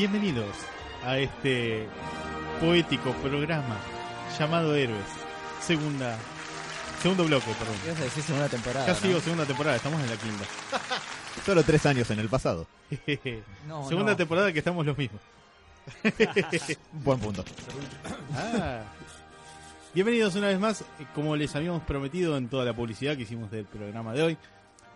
[0.00, 0.56] Bienvenidos
[1.04, 1.86] a este
[2.58, 3.76] poético programa
[4.38, 5.04] llamado Héroes.
[5.60, 6.16] Segunda,
[7.02, 7.74] segundo bloque, perdón.
[7.84, 8.86] Ibas a decir segunda temporada.
[8.86, 8.98] Ya ¿no?
[8.98, 10.44] sigo segunda temporada, estamos en la quinta.
[11.44, 12.66] Solo tres años en el pasado.
[13.68, 14.16] No, segunda no.
[14.16, 15.20] temporada que estamos los mismos.
[17.04, 17.44] Buen punto.
[18.34, 18.84] Ah.
[19.92, 20.82] Bienvenidos una vez más,
[21.14, 24.38] como les habíamos prometido en toda la publicidad que hicimos del programa de hoy.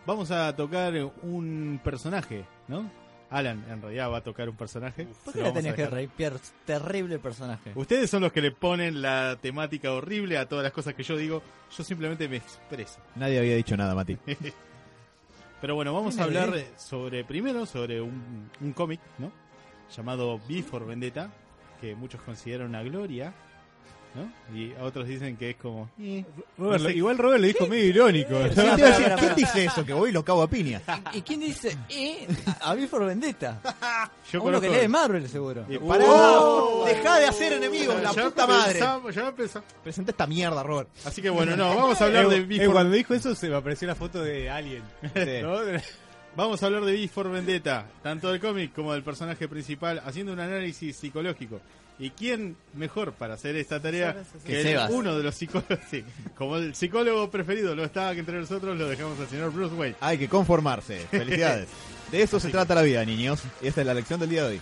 [0.07, 3.04] Vamos a tocar un personaje, ¿no?
[3.29, 5.07] Alan en realidad va a tocar un personaje.
[5.23, 6.09] ¿Por qué le tenés que?
[6.15, 6.37] Pierre?
[6.65, 7.71] Terrible personaje.
[7.75, 11.17] Ustedes son los que le ponen la temática horrible a todas las cosas que yo
[11.17, 11.41] digo.
[11.75, 12.99] Yo simplemente me expreso.
[13.15, 14.17] Nadie había dicho nada, Mati.
[15.61, 19.31] Pero bueno, vamos a hablar sobre, primero, sobre un, un cómic, ¿no?
[19.95, 21.31] Llamado V for Vendetta,
[21.81, 23.33] que muchos consideran una gloria,
[24.15, 24.57] ¿no?
[24.57, 25.89] Y a otros dicen que es como...
[25.99, 26.23] eh,
[26.57, 26.95] Robert, no sé.
[26.95, 28.31] igual Robert lo dijo medio irónico.
[28.33, 28.47] ¿no?
[28.47, 29.85] Sí, te iba a decir, ¿Quién dice eso?
[29.85, 30.81] Que voy y lo cago a piña.
[31.13, 32.27] ¿Y quién dice eh?
[32.61, 33.59] A mí por vendetta.
[34.31, 35.65] Yo Uno que lee Marvel, seguro.
[35.69, 36.05] Eh, ¡Pará!
[36.07, 36.85] ¡Oh!
[36.85, 38.79] ¡Dejá de hacer enemigos, la puta madre!
[38.79, 39.33] ya.
[39.83, 40.89] Presenta esta mierda, Robert.
[41.05, 43.87] Así que bueno, no, vamos a hablar de for cuando dijo eso se me apareció
[43.87, 44.83] la foto de Alien.
[45.15, 45.41] Sí.
[45.41, 45.57] ¿no?
[46.35, 50.33] Vamos a hablar de V for Vendetta, tanto del cómic como del personaje principal, haciendo
[50.33, 51.61] un análisis psicológico.
[51.97, 54.91] ¿Y quién mejor para hacer esta tarea Que Sebas.
[54.91, 55.79] uno de los psicólogos?
[55.89, 56.03] sí.
[56.37, 59.95] como el psicólogo preferido lo estaba que entre nosotros, lo dejamos al señor Bruce Wayne.
[60.01, 60.99] Hay que conformarse.
[61.11, 61.67] Felicidades.
[62.11, 63.41] De eso se trata la vida, niños.
[63.61, 64.61] Y esta es la lección del día de hoy.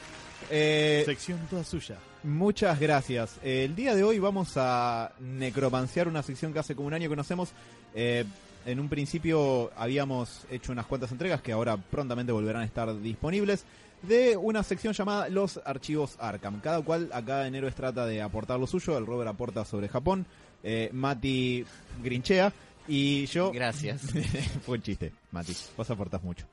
[0.49, 1.97] Eh, Sección toda suya.
[2.23, 3.37] Muchas gracias.
[3.43, 7.09] Eh, el día de hoy vamos a necromanciar una sección que hace como un año
[7.09, 7.49] conocemos.
[7.95, 8.23] Eh,
[8.65, 13.65] en un principio habíamos hecho unas cuantas entregas que ahora prontamente volverán a estar disponibles
[14.03, 16.59] de una sección llamada Los Archivos Arkham.
[16.61, 18.97] Cada cual acá en Héroes trata de aportar lo suyo.
[18.97, 20.25] El Robert aporta sobre Japón,
[20.63, 21.65] eh, Mati
[22.03, 22.53] grinchea
[22.87, 23.51] y yo...
[23.51, 24.01] Gracias.
[24.65, 25.55] Fue un chiste, Mati.
[25.77, 26.45] Vos aportás mucho.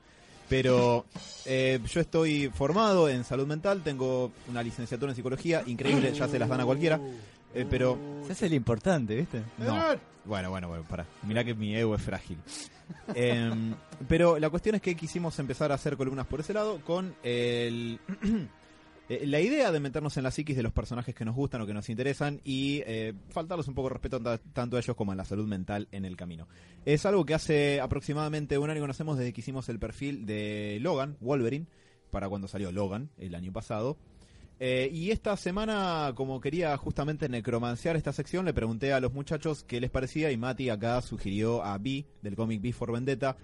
[0.49, 1.05] Pero
[1.45, 6.37] eh, yo estoy formado en salud mental, tengo una licenciatura en psicología, increíble, ya se
[6.37, 6.99] las dan a cualquiera.
[7.53, 9.41] Eh, pero Se hace lo importante, ¿viste?
[9.57, 9.75] no.
[10.23, 11.05] Bueno, bueno, bueno, para.
[11.23, 12.37] Mirá que mi ego es frágil.
[13.15, 13.73] Em,
[14.07, 17.99] pero la cuestión es que quisimos empezar a hacer columnas por ese lado con el...
[19.09, 21.65] eh, La idea de meternos en la psiquis de los personajes que nos gustan o
[21.65, 25.11] que nos interesan y eh, faltarles un poco de respeto ta- tanto a ellos como
[25.13, 26.47] a la salud mental en el camino.
[26.85, 30.77] Es algo que hace aproximadamente un año que conocemos desde que hicimos el perfil de
[30.81, 31.65] Logan, Wolverine,
[32.11, 33.97] para cuando salió Logan el año pasado.
[34.63, 39.63] Eh, y esta semana, como quería justamente necromanciar esta sección, le pregunté a los muchachos
[39.63, 43.37] qué les parecía y Mati acá sugirió a B del cómic B for Vendetta.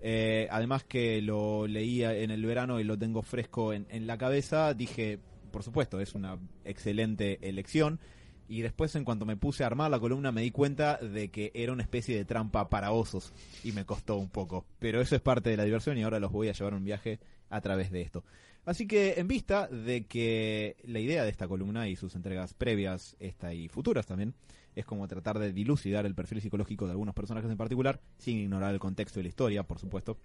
[0.00, 4.16] Eh, además que lo leía en el verano y lo tengo fresco en, en la
[4.16, 5.18] cabeza, dije,
[5.50, 8.00] por supuesto, es una excelente elección.
[8.48, 11.52] Y después, en cuanto me puse a armar la columna, me di cuenta de que
[11.54, 13.34] era una especie de trampa para osos.
[13.62, 14.64] Y me costó un poco.
[14.78, 17.20] Pero eso es parte de la diversión y ahora los voy a llevar un viaje
[17.50, 18.24] a través de esto.
[18.64, 23.16] Así que, en vista de que la idea de esta columna y sus entregas previas,
[23.18, 24.34] esta y futuras también,
[24.76, 28.72] es como tratar de dilucidar el perfil psicológico de algunos personajes en particular, sin ignorar
[28.72, 30.16] el contexto y la historia, por supuesto.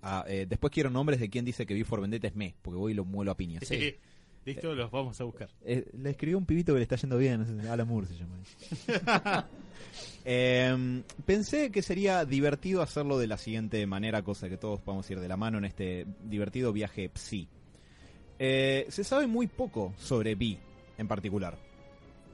[0.00, 2.78] Ah, eh, después quiero nombres de quien dice que V for Vendetta es me, porque
[2.78, 3.64] voy y lo muelo a piñas.
[3.66, 3.96] Sí.
[4.44, 5.48] Listo, los vamos a buscar.
[5.64, 9.48] Eh, le escribió un pibito que le está yendo bien, Alan Moore se llama.
[10.24, 15.18] Eh, pensé que sería divertido hacerlo de la siguiente manera, cosa que todos podamos ir
[15.18, 17.48] de la mano en este divertido viaje psi.
[18.38, 20.58] Eh, se sabe muy poco sobre Vi
[20.98, 21.58] en particular.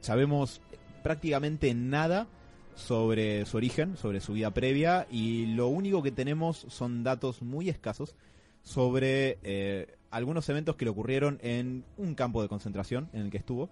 [0.00, 0.60] Sabemos
[1.02, 2.28] prácticamente nada
[2.74, 7.68] sobre su origen, sobre su vida previa, y lo único que tenemos son datos muy
[7.68, 8.14] escasos
[8.62, 13.38] sobre eh, algunos eventos que le ocurrieron en un campo de concentración en el que
[13.38, 13.70] estuvo.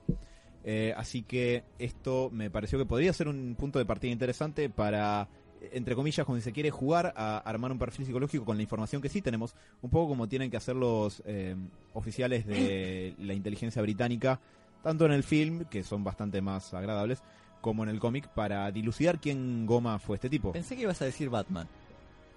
[0.64, 5.28] Eh, así que esto me pareció que podría ser un punto de partida interesante para,
[5.72, 9.08] entre comillas, cuando se quiere jugar a armar un perfil psicológico con la información que
[9.08, 11.54] sí tenemos, un poco como tienen que hacer los eh,
[11.94, 14.40] oficiales de la inteligencia británica,
[14.82, 17.22] tanto en el film, que son bastante más agradables,
[17.60, 20.52] como en el cómic, para dilucidar quién goma fue este tipo.
[20.52, 21.68] Pensé que ibas a decir Batman.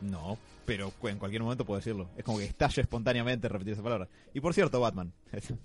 [0.01, 2.10] No, pero en cualquier momento puedo decirlo.
[2.18, 4.07] Es como que estalla espontáneamente repetir esa palabra.
[4.34, 5.12] Y por cierto, Batman.
[5.31, 5.56] Así.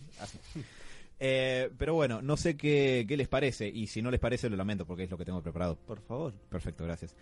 [1.20, 4.56] Eh, pero bueno, no sé qué, qué les parece, y si no les parece lo
[4.56, 5.76] lamento porque es lo que tengo preparado.
[5.76, 6.32] Por favor.
[6.48, 7.14] Perfecto, gracias.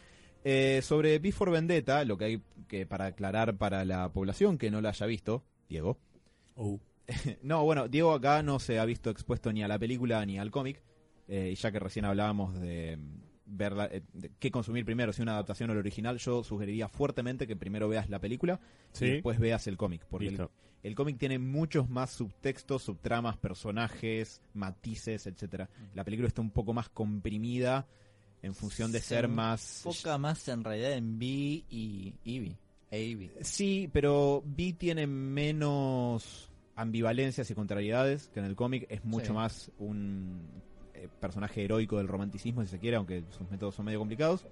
[0.44, 4.80] Eh, sobre Before Vendetta, lo que hay que para aclarar para la población que no
[4.80, 5.98] la haya visto, Diego.
[6.56, 6.80] Oh.
[7.42, 10.50] No, bueno, Diego acá no se ha visto expuesto ni a la película ni al
[10.50, 10.82] cómic,
[11.28, 12.98] eh, y ya que recién hablábamos de
[13.54, 14.02] ver la- eh,
[14.38, 18.08] qué consumir primero, si una adaptación o el original, yo sugeriría fuertemente que primero veas
[18.08, 18.60] la película
[18.92, 19.04] Sí.
[19.04, 20.50] y después veas el cómic, porque el, Listo.
[20.82, 25.68] el cómic tiene muchos más subtextos, subtramas, personajes, matices, etcétera.
[25.94, 27.86] La película está un poco más comprimida
[28.42, 32.56] en función de Se ser más Foca más en realidad en B y Eevee.
[32.90, 33.30] Eevee.
[33.42, 38.86] Sí, pero V tiene menos ambivalencias y contrariedades que en el cómic.
[38.88, 39.32] Es mucho Sí.
[39.32, 40.40] más un
[41.02, 44.46] eh, personaje heroico del romanticismo, si se quiere, aunque sus métodos son medio complicados.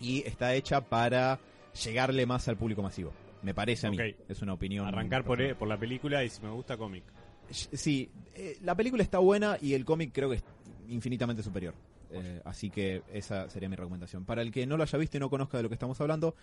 [0.00, 1.38] Y está hecha para
[1.84, 3.12] llegarle más al público masivo.
[3.42, 3.98] Me parece a mí.
[3.98, 4.16] Ok.
[4.28, 4.86] Es una opinión.
[4.86, 5.56] Arrancar por, personal.
[5.56, 7.04] por la película y si me gusta cómic.
[7.50, 10.44] Sí, eh, la película está buena y el cómic creo que es
[10.88, 11.74] infinitamente superior.
[12.10, 14.24] Eh, así que esa sería mi recomendación.
[14.24, 16.34] Para el que no lo haya visto y no conozca de lo que estamos hablando,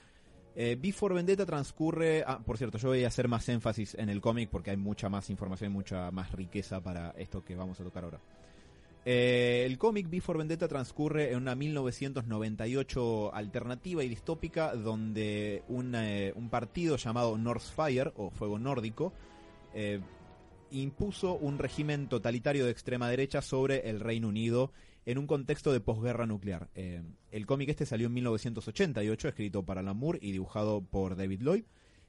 [0.55, 2.23] eh, Before Vendetta transcurre.
[2.25, 5.09] Ah, por cierto, yo voy a hacer más énfasis en el cómic porque hay mucha
[5.09, 8.19] más información y mucha más riqueza para esto que vamos a tocar ahora.
[9.07, 16.33] Eh, el cómic Before Vendetta transcurre en una 1998 alternativa y distópica donde un, eh,
[16.35, 19.13] un partido llamado Northfire o Fuego Nórdico
[19.75, 19.99] eh,
[20.71, 24.71] impuso un régimen totalitario de extrema derecha sobre el Reino Unido
[25.05, 26.67] en un contexto de posguerra nuclear.
[26.73, 31.63] Eh, el cómic este salió en 1988, escrito para Lamour y dibujado por David Lloyd.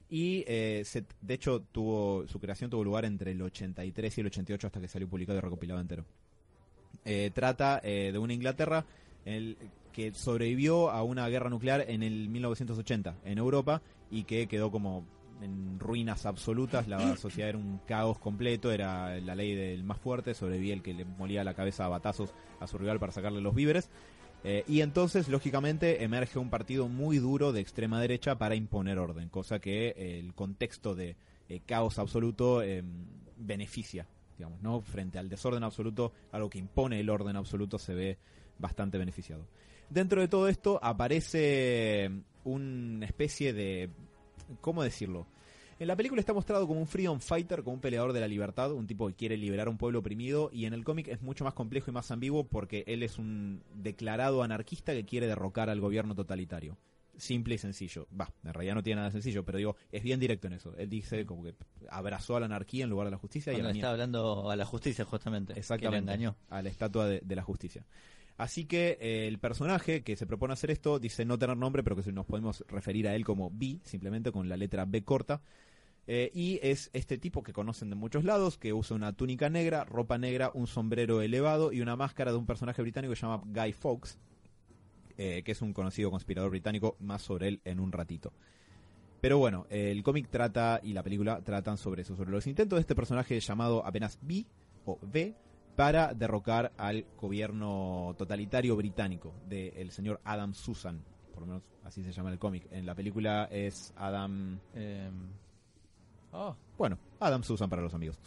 [0.09, 4.27] Y eh, se- de hecho tuvo su creación tuvo lugar entre el 83 y el
[4.27, 6.05] 88 hasta que salió publicado y recopilado entero.
[7.05, 8.85] Eh, trata eh, de una Inglaterra
[9.25, 9.57] el-
[9.93, 15.05] que sobrevivió a una guerra nuclear en el 1980 en Europa y que quedó como
[15.41, 20.33] en ruinas absolutas, la sociedad era un caos completo, era la ley del más fuerte,
[20.33, 23.55] sobrevivía el que le molía la cabeza a batazos a su rival para sacarle los
[23.55, 23.89] víveres.
[24.43, 29.29] Eh, y entonces, lógicamente, emerge un partido muy duro de extrema derecha para imponer orden,
[29.29, 31.15] cosa que eh, el contexto de
[31.49, 32.83] eh, caos absoluto eh,
[33.37, 34.05] beneficia,
[34.37, 34.81] digamos, ¿no?
[34.81, 38.17] Frente al desorden absoluto, algo que impone el orden absoluto se ve
[38.59, 39.47] bastante beneficiado.
[39.89, 42.11] Dentro de todo esto aparece
[42.43, 43.89] una especie de...
[44.61, 45.27] ¿Cómo decirlo?
[45.79, 48.71] En la película está mostrado como un freedom fighter, como un peleador de la libertad,
[48.71, 51.43] un tipo que quiere liberar a un pueblo oprimido, y en el cómic es mucho
[51.43, 55.79] más complejo y más ambiguo porque él es un declarado anarquista que quiere derrocar al
[55.79, 56.77] gobierno totalitario.
[57.17, 58.07] Simple y sencillo.
[58.19, 60.75] Va, en realidad no tiene nada de sencillo, pero digo, es bien directo en eso.
[60.77, 61.55] Él dice como que
[61.89, 64.49] abrazó a la anarquía en lugar de la justicia y a Cuando la estaba hablando
[64.49, 65.53] a la justicia justamente.
[65.57, 66.05] Exactamente.
[66.05, 66.37] Que le engañó.
[66.49, 67.85] A la estatua de, de la justicia.
[68.37, 71.95] Así que eh, el personaje que se propone hacer esto dice no tener nombre, pero
[71.95, 75.41] que nos podemos referir a él como B, simplemente con la letra B corta.
[76.05, 79.83] Eh, y es este tipo que conocen de muchos lados, que usa una túnica negra,
[79.83, 83.43] ropa negra, un sombrero elevado y una máscara de un personaje británico que se llama
[83.45, 84.17] Guy Fawkes,
[85.17, 88.31] eh, que es un conocido conspirador británico, más sobre él en un ratito.
[89.19, 92.81] Pero bueno, el cómic trata y la película tratan sobre eso, sobre los intentos de
[92.81, 94.45] este personaje llamado apenas B
[94.85, 95.35] o B
[95.75, 101.03] para derrocar al gobierno totalitario británico del señor Adam Susan,
[101.33, 102.67] por lo menos así se llama el cómic.
[102.71, 105.09] En la película es Adam, Eh,
[106.31, 108.19] oh, bueno, Adam Susan para los amigos,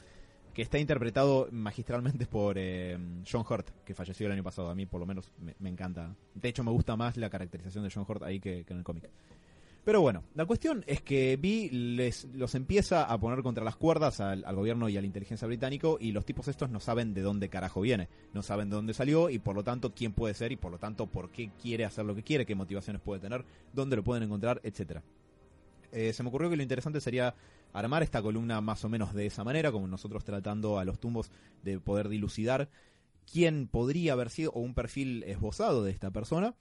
[0.52, 2.98] que está interpretado magistralmente por eh,
[3.30, 4.70] John Hurt, que falleció el año pasado.
[4.70, 6.14] A mí por lo menos me, encanta.
[6.34, 8.84] De hecho me gusta más la caracterización de John Hurt ahí que, que en el
[8.84, 9.08] cómic.
[9.84, 14.20] Pero bueno, la cuestión es que Vi les, los empieza a poner contra las cuerdas
[14.20, 17.22] al, al gobierno y a la inteligencia británico y los tipos estos no saben de
[17.22, 20.52] dónde carajo viene, no saben de dónde salió y por lo tanto quién puede ser
[20.52, 23.44] y por lo tanto por qué quiere hacer lo que quiere, qué motivaciones puede tener,
[23.72, 25.02] dónde lo pueden encontrar, etcétera.
[25.92, 27.34] Eh, se me ocurrió que lo interesante sería
[27.72, 31.30] armar esta columna más o menos de esa manera, como nosotros tratando a los tumbos
[31.62, 32.68] de poder dilucidar
[33.30, 36.54] quién podría haber sido o un perfil esbozado de esta persona.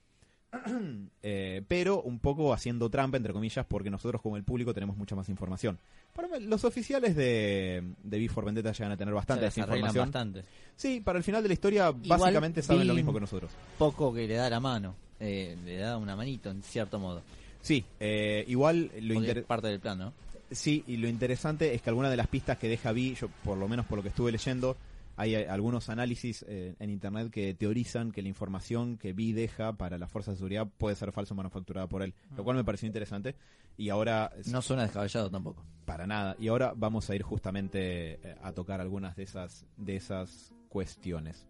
[1.22, 5.14] Eh, pero un poco haciendo trampa, entre comillas, porque nosotros como el público tenemos mucha
[5.14, 5.78] más información.
[6.14, 10.06] Para los oficiales de, de Before Vendetta llegan a tener bastante información.
[10.06, 10.44] bastante.
[10.74, 13.52] Sí, para el final de la historia Igual básicamente saben lo mismo que nosotros.
[13.78, 14.94] Poco que le da la mano.
[15.20, 17.22] Eh, le da una manito, en cierto modo.
[17.62, 20.12] Sí, eh, igual lo parte del plan, ¿no?
[20.50, 23.56] Sí, y lo interesante es que algunas de las pistas que deja Vi, yo por
[23.56, 24.76] lo menos por lo que estuve leyendo,
[25.16, 29.74] hay eh, algunos análisis eh, en internet que teorizan que la información que Vi deja
[29.74, 32.64] para las fuerzas de seguridad puede ser falsa o manufacturada por él, lo cual me
[32.64, 33.36] pareció interesante.
[33.76, 35.64] Y ahora, No suena descabellado tampoco.
[35.84, 39.96] para nada, y ahora vamos a ir justamente eh, a tocar algunas de esas, de
[39.96, 41.46] esas cuestiones.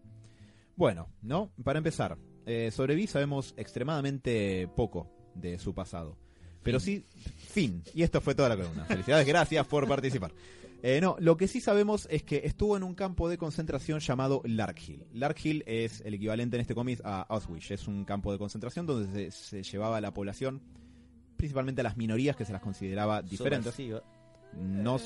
[0.77, 1.51] Bueno, ¿no?
[1.65, 6.17] Para empezar, eh, sobre Vi sabemos extremadamente poco de su pasado.
[6.63, 7.05] Pero sí,
[7.49, 7.83] fin.
[7.95, 8.85] Y esto fue toda la columna.
[8.85, 10.33] Felicidades, gracias por participar.
[10.83, 14.41] Eh, no, lo que sí sabemos es que estuvo en un campo de concentración llamado
[14.45, 15.05] Larkhill.
[15.13, 17.71] Larkhill es el equivalente en este cómic a Auschwitz.
[17.71, 20.63] Es un campo de concentración donde se, se llevaba a la población,
[21.37, 23.75] principalmente a las minorías que se las consideraba diferentes.
[23.75, 24.03] Subversivo.
[24.59, 24.99] No,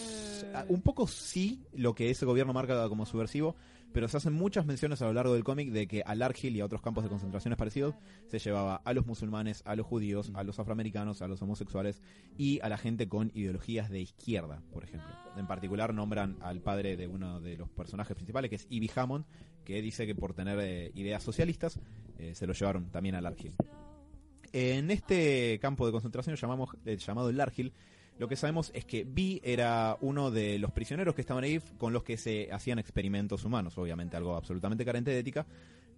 [0.54, 3.56] ah, un poco sí lo que ese gobierno marca como subversivo,
[3.94, 6.60] pero se hacen muchas menciones a lo largo del cómic de que a Larkhill y
[6.60, 7.94] a otros campos de concentraciones parecidos
[8.26, 12.02] se llevaba a los musulmanes, a los judíos, a los afroamericanos, a los homosexuales
[12.36, 15.14] y a la gente con ideologías de izquierda, por ejemplo.
[15.36, 19.26] En particular nombran al padre de uno de los personajes principales, que es Ivy Hammond,
[19.64, 21.78] que dice que por tener eh, ideas socialistas
[22.18, 23.54] eh, se lo llevaron también a Larkhill.
[24.52, 27.30] En este campo de concentración llamamos, eh, llamado
[28.18, 31.92] lo que sabemos es que Vi era uno de los prisioneros que estaban ahí con
[31.92, 35.46] los que se hacían experimentos humanos, obviamente algo absolutamente carente de ética,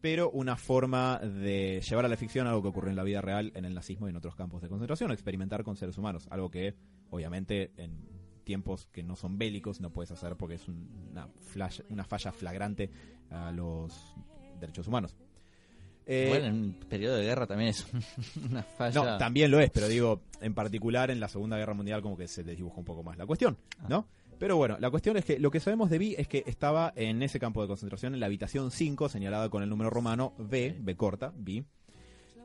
[0.00, 3.50] pero una forma de llevar a la ficción algo que ocurrió en la vida real
[3.54, 6.74] en el nazismo y en otros campos de concentración, experimentar con seres humanos, algo que
[7.10, 8.06] obviamente en
[8.44, 12.30] tiempos que no son bélicos no puedes hacer porque es un- una, flash- una falla
[12.30, 12.90] flagrante
[13.30, 14.14] a los
[14.60, 15.16] derechos humanos.
[16.06, 17.86] Eh, Bueno, en un periodo de guerra también es
[18.48, 19.02] una falla.
[19.02, 22.28] no, también lo es, pero digo, en particular en la Segunda Guerra Mundial como que
[22.28, 23.56] se desdibuja un poco más la cuestión,
[23.88, 24.06] ¿no?
[24.38, 27.22] Pero bueno, la cuestión es que lo que sabemos de Vi es que estaba en
[27.22, 30.94] ese campo de concentración, en la habitación 5, señalada con el número romano B, B
[30.94, 31.64] corta, Vi.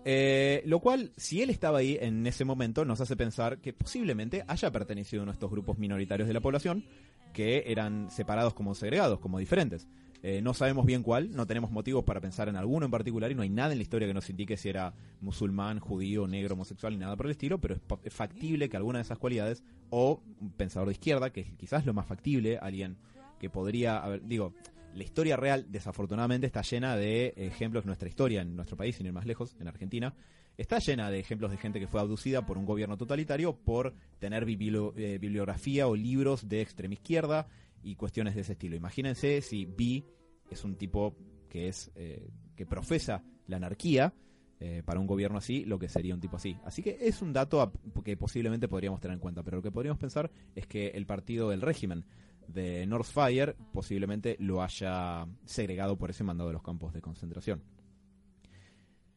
[0.04, 4.44] Eh, lo cual, si él estaba ahí en ese momento, nos hace pensar que posiblemente
[4.48, 6.86] haya pertenecido a uno de estos grupos minoritarios de la población
[7.34, 9.88] que eran separados como segregados, como diferentes.
[10.24, 13.36] Eh, no sabemos bien cuál, no tenemos motivos para pensar en alguno en particular y
[13.36, 16.94] no hay nada en la historia que nos indique si era musulmán, judío, negro, homosexual,
[16.94, 20.52] ni nada por el estilo, pero es, factible que alguna de esas cualidades, o un
[20.52, 22.98] pensador de izquierda, que es quizás lo más factible, alguien
[23.40, 24.54] que podría haber, digo,
[24.94, 29.14] la historia real desafortunadamente está llena de ejemplos, nuestra historia en nuestro país, sin ir
[29.14, 30.14] más lejos, en Argentina,
[30.58, 34.44] está llena de ejemplos de gente que fue abducida por un gobierno totalitario por tener
[34.44, 37.48] eh, bibliografía o libros de extrema izquierda
[37.84, 38.76] y cuestiones de ese estilo.
[38.76, 40.04] Imagínense si B
[40.50, 41.16] es un tipo
[41.50, 44.14] que es eh, que profesa la anarquía
[44.60, 46.58] eh, para un gobierno así, lo que sería un tipo así.
[46.64, 47.74] Así que es un dato
[48.04, 51.50] que posiblemente podríamos tener en cuenta, pero lo que podríamos pensar es que el partido
[51.50, 52.06] del régimen
[52.48, 57.64] de Northfire posiblemente lo haya segregado por ese mandado de los campos de concentración.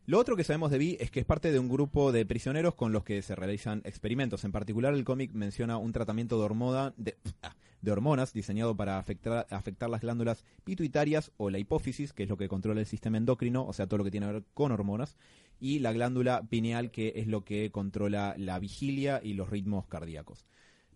[0.06, 2.75] Lo otro que sabemos de Vi es que es parte de un grupo de prisioneros
[2.75, 4.44] con los que se realizan experimentos.
[4.44, 8.99] En particular, el cómic menciona un tratamiento de, hormoda, de, ah, de hormonas diseñado para
[8.99, 13.19] afectar, afectar las glándulas pituitarias o la hipófisis, que es lo que controla el sistema
[13.19, 15.17] endocrino, o sea, todo lo que tiene que ver con hormonas,
[15.61, 20.45] y la glándula pineal, que es lo que controla la vigilia y los ritmos cardíacos.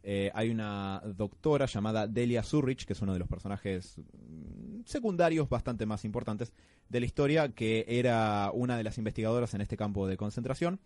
[0.03, 5.49] Eh, hay una doctora llamada Delia Zurrich, que es uno de los personajes mm, secundarios
[5.49, 6.53] bastante más importantes
[6.89, 10.81] de la historia, que era una de las investigadoras en este campo de concentración.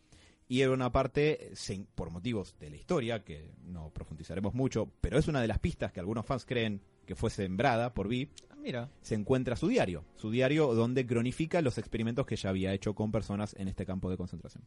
[0.52, 1.50] Y era una parte,
[1.94, 5.92] por motivos de la historia, que no profundizaremos mucho, pero es una de las pistas
[5.92, 10.04] que algunos fans creen que fue sembrada por Vi, Ah, Mira, se encuentra su diario,
[10.14, 14.10] su diario donde cronifica los experimentos que ya había hecho con personas en este campo
[14.10, 14.62] de concentración.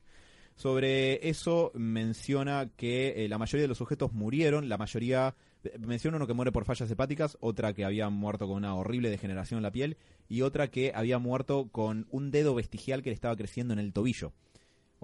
[0.56, 6.18] Sobre eso menciona que eh, la mayoría de los sujetos murieron, la mayoría eh, menciona
[6.18, 9.64] uno que muere por fallas hepáticas, otra que había muerto con una horrible degeneración en
[9.64, 13.74] la piel y otra que había muerto con un dedo vestigial que le estaba creciendo
[13.74, 14.34] en el tobillo.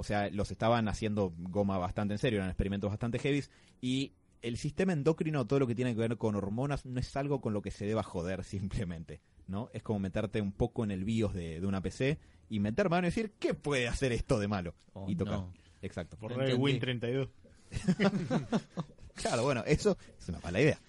[0.02, 4.58] O sea, los estaban haciendo goma bastante en serio, eran experimentos bastante heavies y el
[4.58, 7.62] sistema endocrino, todo lo que tiene que ver con hormonas, no es algo con lo
[7.62, 9.70] que se deba joder simplemente, ¿no?
[9.74, 12.18] Es como meterte un poco en el BIOS de, de una PC
[12.50, 14.74] y meter mano y decir, ¿qué puede hacer esto de malo?
[14.94, 15.36] Oh, y tocar.
[15.36, 15.54] no.
[15.84, 16.18] Exacto.
[16.18, 16.34] Por.
[16.58, 17.30] Win 32.
[19.14, 20.80] Claro, bueno, eso es una mala idea.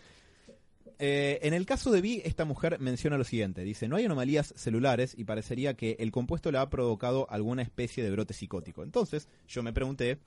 [1.05, 3.65] Eh, en el caso de Vi, esta mujer menciona lo siguiente.
[3.65, 8.05] Dice, no hay anomalías celulares y parecería que el compuesto le ha provocado alguna especie
[8.05, 8.85] de brote psicótico.
[8.85, 10.19] Entonces, yo me pregunté,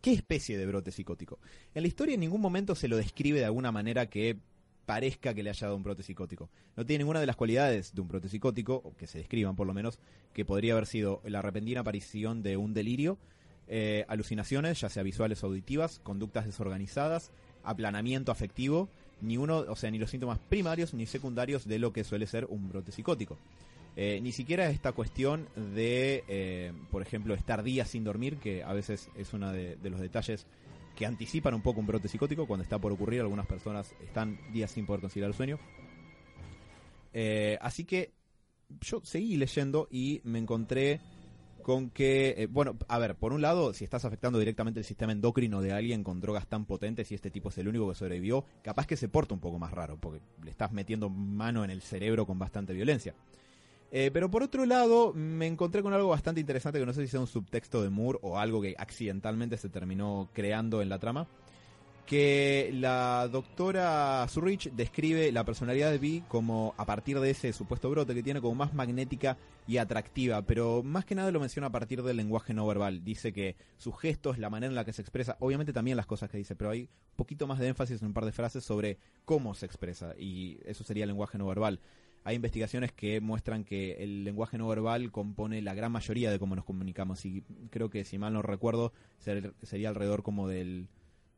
[0.00, 1.40] ¿qué especie de brote psicótico?
[1.74, 4.36] En la historia en ningún momento se lo describe de alguna manera que
[4.86, 6.48] parezca que le haya dado un brote psicótico.
[6.76, 9.66] No tiene ninguna de las cualidades de un brote psicótico, o que se describan por
[9.66, 9.98] lo menos,
[10.34, 13.18] que podría haber sido la repentina aparición de un delirio,
[13.66, 17.32] eh, alucinaciones, ya sea visuales o auditivas, conductas desorganizadas,
[17.64, 18.88] aplanamiento afectivo,
[19.22, 22.44] ni uno, o sea, ni los síntomas primarios ni secundarios de lo que suele ser
[22.46, 23.38] un brote psicótico.
[23.94, 28.72] Eh, ni siquiera esta cuestión de, eh, por ejemplo, estar días sin dormir, que a
[28.72, 30.46] veces es uno de, los detalles
[30.96, 34.70] que anticipan un poco un brote psicótico, cuando está por ocurrir, algunas personas están días
[34.70, 35.58] sin poder conciliar el sueño.
[37.12, 38.12] Eh, así que
[38.80, 41.00] yo seguí leyendo y me encontré
[41.62, 45.12] con que, eh, bueno, a ver, por un lado, si estás afectando directamente el sistema
[45.12, 48.44] endocrino de alguien con drogas tan potentes y este tipo es el único que sobrevivió,
[48.62, 51.82] capaz que se porta un poco más raro, porque le estás metiendo mano en el
[51.82, 53.14] cerebro con bastante violencia.
[53.94, 57.08] Eh, pero por otro lado, me encontré con algo bastante interesante que no sé si
[57.08, 61.28] sea un subtexto de Moore o algo que accidentalmente se terminó creando en la trama.
[62.06, 67.88] Que la doctora Zurich describe la personalidad de Vi como, a partir de ese supuesto
[67.88, 71.72] brote que tiene, como más magnética y atractiva, pero más que nada lo menciona a
[71.72, 73.04] partir del lenguaje no verbal.
[73.04, 76.28] Dice que sus gestos, la manera en la que se expresa, obviamente también las cosas
[76.28, 78.98] que dice, pero hay un poquito más de énfasis en un par de frases sobre
[79.24, 81.80] cómo se expresa, y eso sería el lenguaje no verbal.
[82.24, 86.56] Hay investigaciones que muestran que el lenguaje no verbal compone la gran mayoría de cómo
[86.56, 90.88] nos comunicamos, y creo que, si mal no recuerdo, ser- sería alrededor como del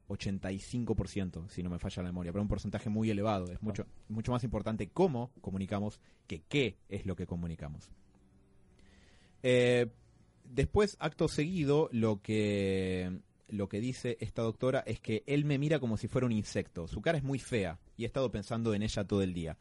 [0.08, 3.50] 85%, si no me falla la memoria, pero un porcentaje muy elevado.
[3.50, 7.90] Es mucho, mucho más importante cómo comunicamos que qué es lo que comunicamos.
[9.42, 9.86] Eh,
[10.44, 15.78] después, acto seguido, lo que, lo que dice esta doctora es que él me mira
[15.78, 16.88] como si fuera un insecto.
[16.88, 19.56] Su cara es muy fea y he estado pensando en ella todo el día.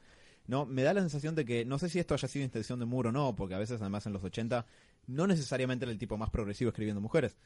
[0.45, 2.85] No, me da la sensación de que, no sé si esto haya sido intención de
[2.85, 4.65] Moore o no, porque a veces además en los 80
[5.07, 7.37] no necesariamente era el tipo más progresivo escribiendo mujeres,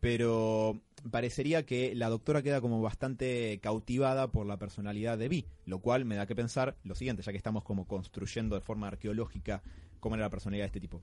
[0.00, 5.80] pero parecería que la doctora queda como bastante cautivada por la personalidad de Vi, lo
[5.80, 9.62] cual me da que pensar lo siguiente, ya que estamos como construyendo de forma arqueológica
[10.00, 11.02] cómo era la personalidad de este tipo.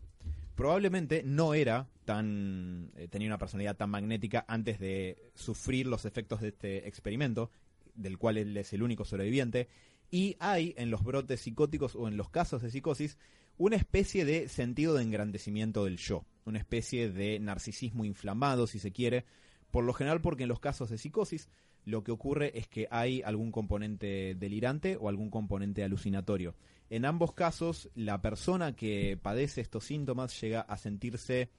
[0.56, 6.42] Probablemente no era tan eh, tenía una personalidad tan magnética antes de sufrir los efectos
[6.42, 7.50] de este experimento,
[7.96, 9.68] del cual él es el único sobreviviente,
[10.12, 13.18] y hay en los brotes psicóticos o en los casos de psicosis
[13.58, 18.92] una especie de sentido de engrandecimiento del yo, una especie de narcisismo inflamado, si se
[18.92, 19.26] quiere,
[19.72, 21.50] por lo general porque en los casos de psicosis
[21.86, 26.56] lo que ocurre es que hay algún componente delirante o algún componente alucinatorio.
[26.90, 31.50] En ambos casos, la persona que padece estos síntomas llega a sentirse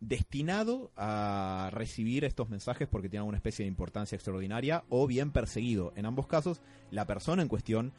[0.00, 5.92] destinado a recibir estos mensajes porque tiene alguna especie de importancia extraordinaria o bien perseguido.
[5.96, 7.92] En ambos casos, la persona en cuestión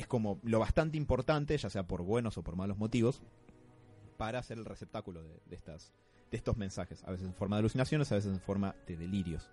[0.00, 3.22] es como lo bastante importante, ya sea por buenos o por malos motivos,
[4.16, 5.92] para ser el receptáculo de, de estas,
[6.30, 9.50] de estos mensajes, a veces en forma de alucinaciones, a veces en forma de delirios.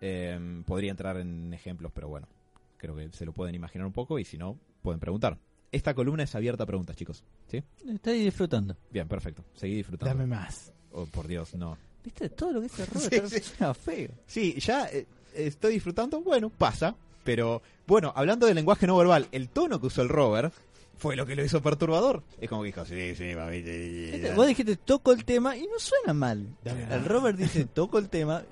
[0.00, 2.28] Eh, podría entrar en ejemplos, pero bueno,
[2.76, 5.38] creo que se lo pueden imaginar un poco y si no, pueden preguntar.
[5.70, 7.24] Esta columna es abierta a preguntas, chicos.
[7.48, 7.62] ¿Sí?
[7.86, 8.76] Estoy disfrutando.
[8.90, 9.44] Bien, perfecto.
[9.54, 10.14] Seguí disfrutando.
[10.14, 10.72] Dame más.
[10.92, 11.76] Oh, por Dios, no.
[12.02, 12.30] ¿Viste?
[12.30, 13.74] Todo lo que dice Sí, Robert sí.
[13.82, 14.10] feo.
[14.26, 16.22] Sí, ya eh, estoy disfrutando.
[16.22, 16.96] Bueno, pasa.
[17.28, 20.50] Pero, bueno, hablando del lenguaje no verbal, el tono que usó el Robert
[20.96, 22.22] fue lo que lo hizo perturbador.
[22.40, 23.62] Es como que dijo, sí, sí, mami.
[23.62, 24.34] sí, Este, sí".
[24.34, 26.46] Vos dijiste toco el tema y no suena mal.
[26.64, 27.04] Dame El.
[27.04, 28.44] Robert dice toco el tema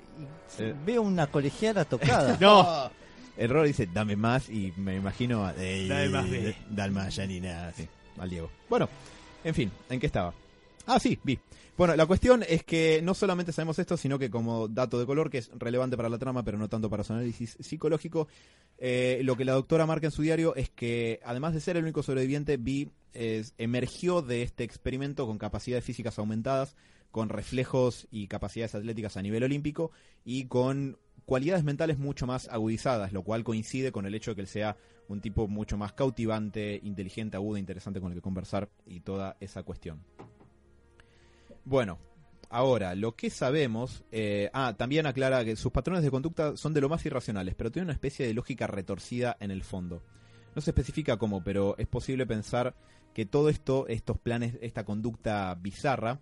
[0.59, 0.75] y Eh.
[0.85, 2.37] veo una colegiala tocada.
[2.41, 2.91] No.
[3.39, 5.55] El Robert dice, dame más y me imagino a...
[5.55, 6.55] Dame más, ve.
[6.69, 7.73] Dame más, ya ni nada.
[7.75, 8.51] Sí, al Diego.
[8.69, 8.91] Bueno,
[9.43, 10.35] en fin, ¿en qué estaba?
[10.87, 11.39] Ah, sí, vi.
[11.77, 15.29] Bueno, la cuestión es que no solamente sabemos esto, sino que como dato de color,
[15.29, 18.29] que es relevante para la trama, pero no tanto para su análisis psicológico,
[18.79, 21.83] eh, lo que la doctora marca en su diario es que, además de ser el
[21.83, 26.77] único sobreviviente, Vi es- emergió de este experimento con capacidades físicas aumentadas,
[27.11, 29.91] con reflejos y capacidades atléticas a nivel olímpico
[30.25, 34.41] y con cualidades mentales mucho más agudizadas, lo cual coincide con el hecho de que
[34.43, 39.01] él sea un tipo mucho más cautivante, inteligente, agudo, interesante con el que conversar y
[39.01, 40.01] toda esa cuestión.
[41.67, 41.99] Bueno,
[42.49, 44.05] ahora, lo que sabemos...
[44.13, 47.73] eh, ah, también aclara que sus patrones de conducta son de lo más irracionales, pero
[47.73, 50.01] tienen una especie de lógica retorcida en el fondo.
[50.55, 52.77] No se especifica cómo, pero es posible pensar
[53.13, 56.21] que todo esto, estos planes, esta conducta bizarra,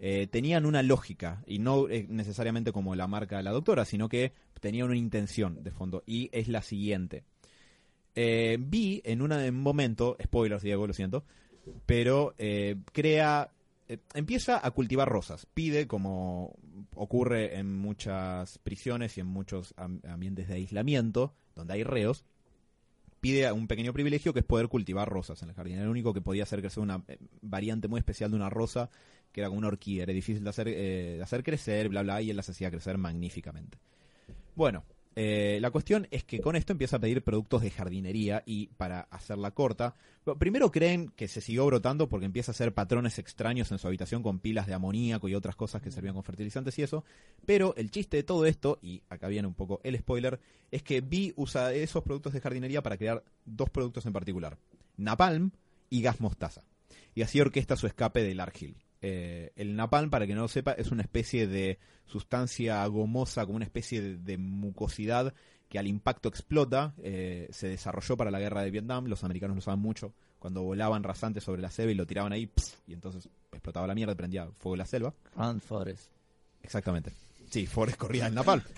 [0.00, 4.08] eh, tenían una lógica, y no eh, necesariamente como la marca de la doctora, sino
[4.08, 7.22] que tenían una intención de fondo, y es la siguiente.
[8.16, 11.24] Vi en, en un momento, spoilers Diego, lo siento,
[11.86, 12.34] pero
[12.92, 13.52] crea,
[13.94, 16.56] eh, empieza a cultivar rosas, pide, como
[16.94, 22.24] ocurre en muchas prisiones y en muchos am- ambientes de aislamiento, donde hay reos,
[23.20, 25.74] pide un pequeño privilegio que es poder cultivar rosas en el jardín.
[25.74, 28.90] Era el único que podía hacer crecer una eh, variante muy especial de una rosa,
[29.30, 32.20] que era como una orquídea, era difícil de hacer, eh, de hacer crecer, bla, bla,
[32.20, 33.78] y él las hacía crecer magníficamente.
[34.54, 38.68] Bueno, eh, la cuestión es que con esto empieza a pedir productos de jardinería y
[38.68, 39.94] para hacerla corta,
[40.38, 44.22] primero creen que se siguió brotando porque empieza a hacer patrones extraños en su habitación
[44.22, 47.04] con pilas de amoníaco y otras cosas que servían con fertilizantes y eso,
[47.44, 51.02] pero el chiste de todo esto, y acá viene un poco el spoiler, es que
[51.02, 54.56] Vi usa esos productos de jardinería para crear dos productos en particular,
[54.96, 55.50] napalm
[55.90, 56.62] y gas mostaza,
[57.14, 58.76] y así orquesta su escape del argil.
[59.02, 63.56] Eh, el napalm, para que no lo sepa, es una especie de sustancia gomosa, como
[63.56, 65.34] una especie de, de mucosidad
[65.68, 66.94] que al impacto explota.
[67.02, 71.02] eh, se desarrolló para la guerra de Vietnam, los americanos lo usaban mucho cuando volaban
[71.04, 74.16] rasantes sobre la selva y lo tiraban ahí, pss, y entonces explotaba la mierda y
[74.16, 75.14] prendía fuego la selva.
[75.36, 76.10] Run Forest.
[76.62, 77.12] Exactamente.
[77.50, 78.62] Sí, Forrest corría el napalm.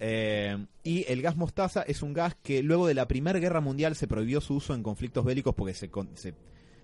[0.00, 3.96] Eh, y el gas mostaza es un gas que luego de la Primera Guerra Mundial
[3.96, 6.34] se prohibió su uso en conflictos bélicos porque se, con- se,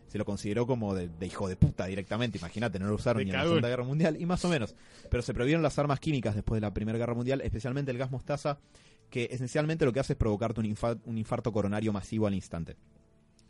[0.09, 2.39] se lo consideró como de, de hijo de puta directamente.
[2.39, 3.49] Imagínate, no lo usaron De ni en la.
[3.51, 4.75] Segunda Guerra Mundial y más o menos.
[5.11, 8.11] Pero se prohibieron las armas químicas después de la Primera Guerra Mundial, especialmente el gas
[8.11, 8.59] mostaza,
[9.11, 12.77] que esencialmente lo que hace es provocarte un, infa- un infarto coronario masivo al instante.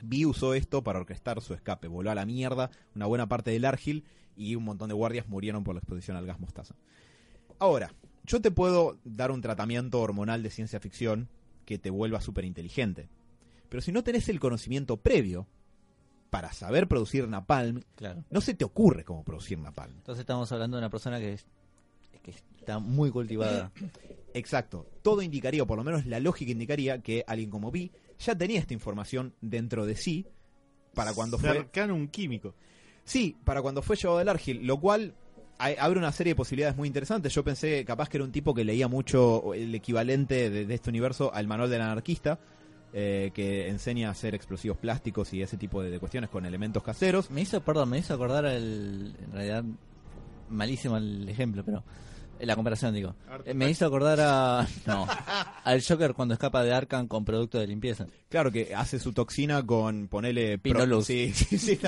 [0.03, 3.65] Vi usó esto para orquestar su escape, voló a la mierda una buena parte del
[3.65, 4.05] Argil
[4.37, 6.75] y un montón de guardias murieron por la exposición al gas mostaza.
[7.59, 7.93] Ahora,
[8.25, 11.29] yo te puedo dar un tratamiento hormonal de ciencia ficción
[11.65, 13.09] que te vuelva súper inteligente.
[13.69, 15.47] Pero si no tenés el conocimiento previo
[16.35, 18.25] para saber producir napalm, Claro.
[18.29, 19.95] no se te ocurre cómo producir napalm.
[19.99, 21.47] Entonces estamos hablando de una persona que, es,
[22.25, 23.71] que está muy cultivada.
[24.35, 24.85] Exacto.
[25.03, 28.59] Todo indicaría, o por lo menos la lógica indicaría, que alguien como Vi ya tenía
[28.59, 30.27] esta información dentro de sí
[30.93, 31.53] para cuando fue...
[31.53, 32.55] Cercano a un químico.
[33.05, 35.15] Sí, para cuando fue llevado del Argil, lo cual
[35.59, 37.33] hay- abre una serie de posibilidades muy interesantes.
[37.33, 40.91] Yo pensé capaz que era un tipo que leía mucho el equivalente de, de este
[40.91, 42.41] universo al manual del anarquista,
[42.97, 46.83] eh, que enseña a hacer explosivos plásticos y ese tipo de, de cuestiones con elementos
[46.83, 47.31] caseros.
[47.31, 49.17] Me hizo, perdón, me hizo acordar al.
[49.21, 49.65] En realidad,
[50.49, 51.83] malísimo el ejemplo, pero.
[52.39, 53.15] eh, La comparación, digo.
[53.45, 54.67] Eh, Me hizo acordar a.
[54.87, 55.07] No.
[55.65, 58.07] Al Joker cuando escapa de Arkham con producto de limpieza.
[58.29, 61.07] Claro que hace su toxina con ponele Pinoluz.
[61.07, 61.79] Sí, sí, sí.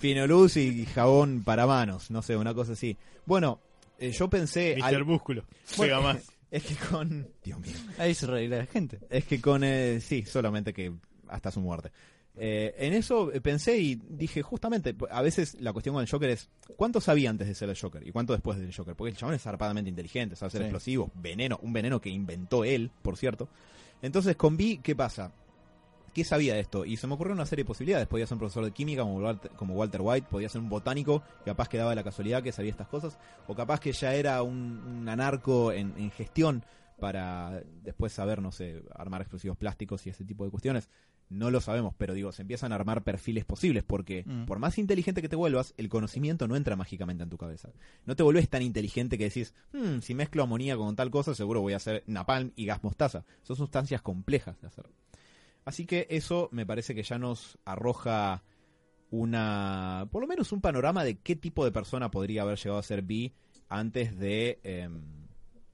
[0.00, 2.96] Pinoluz y jabón para manos, no sé, una cosa así.
[3.26, 3.58] Bueno,
[3.98, 4.84] eh, yo pensé Mr.
[4.84, 5.42] al- Músculo.
[5.76, 6.22] Bueno, Juega más.
[6.50, 7.76] es que con Dios mío.
[7.98, 8.98] Ahí se reirá la gente.
[9.10, 10.92] Es que con eh, sí, solamente que
[11.28, 11.90] hasta su muerte.
[12.36, 16.30] Eh, en eso eh, pensé y dije, justamente, a veces la cuestión con el Joker
[16.30, 18.06] es, ¿cuánto sabía antes de ser el Joker?
[18.06, 18.94] ¿Y cuánto después del Joker?
[18.94, 20.64] Porque el chabón es zarpadamente inteligente, sabe hacer Sí.
[20.66, 23.48] explosivos, veneno, un veneno que inventó él, por cierto.
[24.00, 25.32] Entonces, con Vi, ¿qué pasa?
[26.14, 26.84] ¿Qué sabía de esto?
[26.84, 28.08] Y se me ocurrió una serie de posibilidades.
[28.08, 31.22] Podía ser un profesor de química como Walter, como Walter White, podía ser un botánico,
[31.44, 34.82] capaz que daba la casualidad que sabía estas cosas, o capaz que ya era un,
[34.86, 36.64] un anarco en, en gestión
[36.98, 40.88] para después saber, no sé, armar explosivos plásticos y ese tipo de cuestiones.
[41.30, 44.46] No lo sabemos, pero digo, se empiezan a armar perfiles posibles porque Mm.
[44.46, 47.70] por más inteligente que te vuelvas, el conocimiento no entra mágicamente en tu cabeza.
[48.04, 51.60] No te vuelves tan inteligente que decís, "Hmm, si mezclo amoníaco con tal cosa, seguro
[51.60, 53.24] voy a hacer napalm y gas mostaza.
[53.44, 54.86] Son sustancias complejas de hacer.
[55.64, 58.42] Así que eso me parece que ya nos arroja
[59.10, 62.82] una, por lo menos un panorama de qué tipo de persona podría haber llegado a
[62.82, 63.32] ser B
[63.68, 65.00] antes de, em,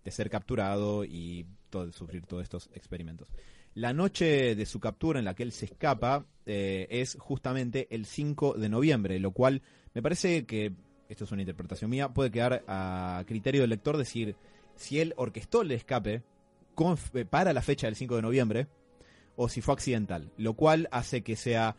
[0.05, 3.29] de ser capturado y todo- sufrir todos estos experimentos.
[3.75, 8.07] La noche de su captura en la que él se escapa eh, es justamente el
[8.07, 9.63] 5 de noviembre, lo cual
[9.95, 10.73] me parece que,
[11.09, 14.37] esto es una interpretación mía, puede quedar a criterio del lector decir
[14.77, 16.23] si él orquestó el escape
[17.15, 18.67] eh, para la fecha del 5 de noviembre
[19.37, 21.77] o si fue accidental, lo cual hace que sea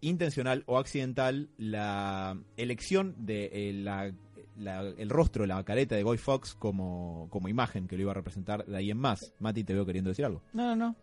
[0.00, 4.12] intencional o accidental la elección de eh, la-
[4.56, 8.14] la- el rostro, la careta de Guy Fox como, como imagen que lo iba a
[8.14, 9.32] representar de ahí en más.
[9.40, 10.42] Mati, te veo queriendo decir algo.
[10.52, 10.96] No, no, no.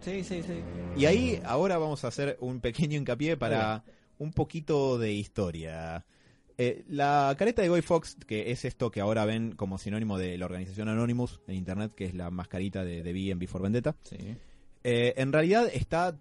[0.00, 0.54] Sí, sí, sí.
[0.96, 3.84] Y ahí ahora vamos a hacer un pequeño hincapié para
[4.18, 6.04] un poquito de historia.
[6.58, 10.36] Eh, la careta de Guy Fox, que es esto que ahora ven como sinónimo de
[10.38, 13.96] la organización Anonymous en internet, que es la mascarita de, de V en Before Vendetta,
[14.02, 14.36] Sí.
[14.84, 16.16] Eh, en realidad está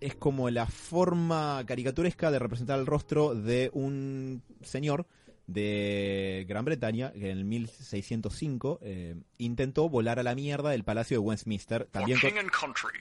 [0.00, 5.06] es como la forma caricaturesca de representar el rostro de un señor
[5.46, 11.16] de Gran Bretaña que en el 1605 eh, intentó volar a la mierda el Palacio
[11.16, 12.18] de Westminster, también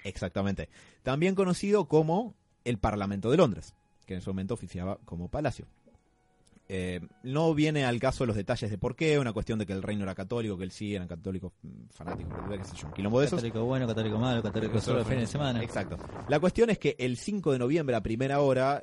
[0.03, 0.69] exactamente,
[1.03, 3.73] también conocido como el Parlamento de Londres,
[4.05, 5.67] que en ese momento oficiaba como palacio.
[6.69, 9.83] Eh, no viene al caso los detalles de por qué, una cuestión de que el
[9.83, 13.19] reino era católico, que él sí eran católicos mm, fanáticos, qué sé yo, un quilombo
[13.19, 13.37] de esos.
[13.37, 15.61] Católico bueno, católico malo, católico solo el fin de semana.
[15.61, 15.97] Exacto.
[16.29, 18.81] La cuestión es que el 5 de noviembre a primera hora,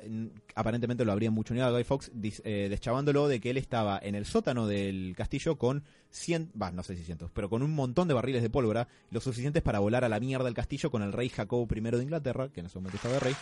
[0.55, 4.15] aparentemente lo habrían mucho a Guy Fox, dis- eh, deschavándolo de que él estaba en
[4.15, 8.07] el sótano del castillo con 100, va, no sé si cientos, pero con un montón
[8.07, 11.13] de barriles de pólvora, lo suficientes para volar a la mierda del castillo con el
[11.13, 13.35] rey Jacobo I de Inglaterra, que en ese momento estaba de rey,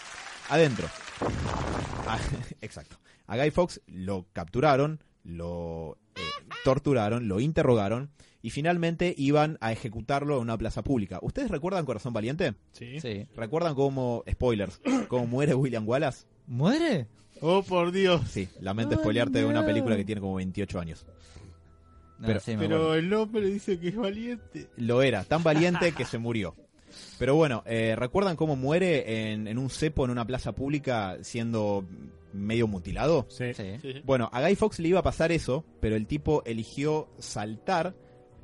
[0.50, 0.88] adentro.
[2.08, 2.20] Ah,
[2.62, 2.98] exacto.
[3.28, 6.22] A Guy Fox lo capturaron, lo eh,
[6.64, 8.10] torturaron, lo interrogaron
[8.42, 11.20] y finalmente iban a ejecutarlo en una plaza pública.
[11.22, 12.56] ¿Ustedes recuerdan Corazón Valiente?
[12.72, 13.00] Sí.
[13.02, 13.28] Sí.
[13.36, 16.26] ¿Recuerdan cómo, spoilers, cómo muere William Wallace?
[16.50, 17.08] ¿Muere?
[17.42, 18.22] Oh, por Dios.
[18.30, 21.06] Sí, lamento Ay, spoilearte de una película que tiene como 28 años.
[22.20, 24.68] No, Pero- sí, el hombre dice que es valiente.
[24.76, 26.54] Lo era, tan valiente que se murió.
[27.18, 31.86] Pero bueno, eh, ¿recuerdan cómo muere en, en un cepo en una plaza pública siendo
[32.34, 33.26] medio mutilado?
[33.30, 33.54] Sí.
[33.54, 33.78] Sí.
[33.82, 34.02] Sí.
[34.04, 37.96] Bueno, a Guy Fox le iba a pasar eso, pero el tipo eligió saltar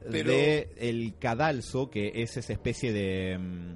[0.10, 3.76] Pero- de el cadalso, que es esa especie de mm,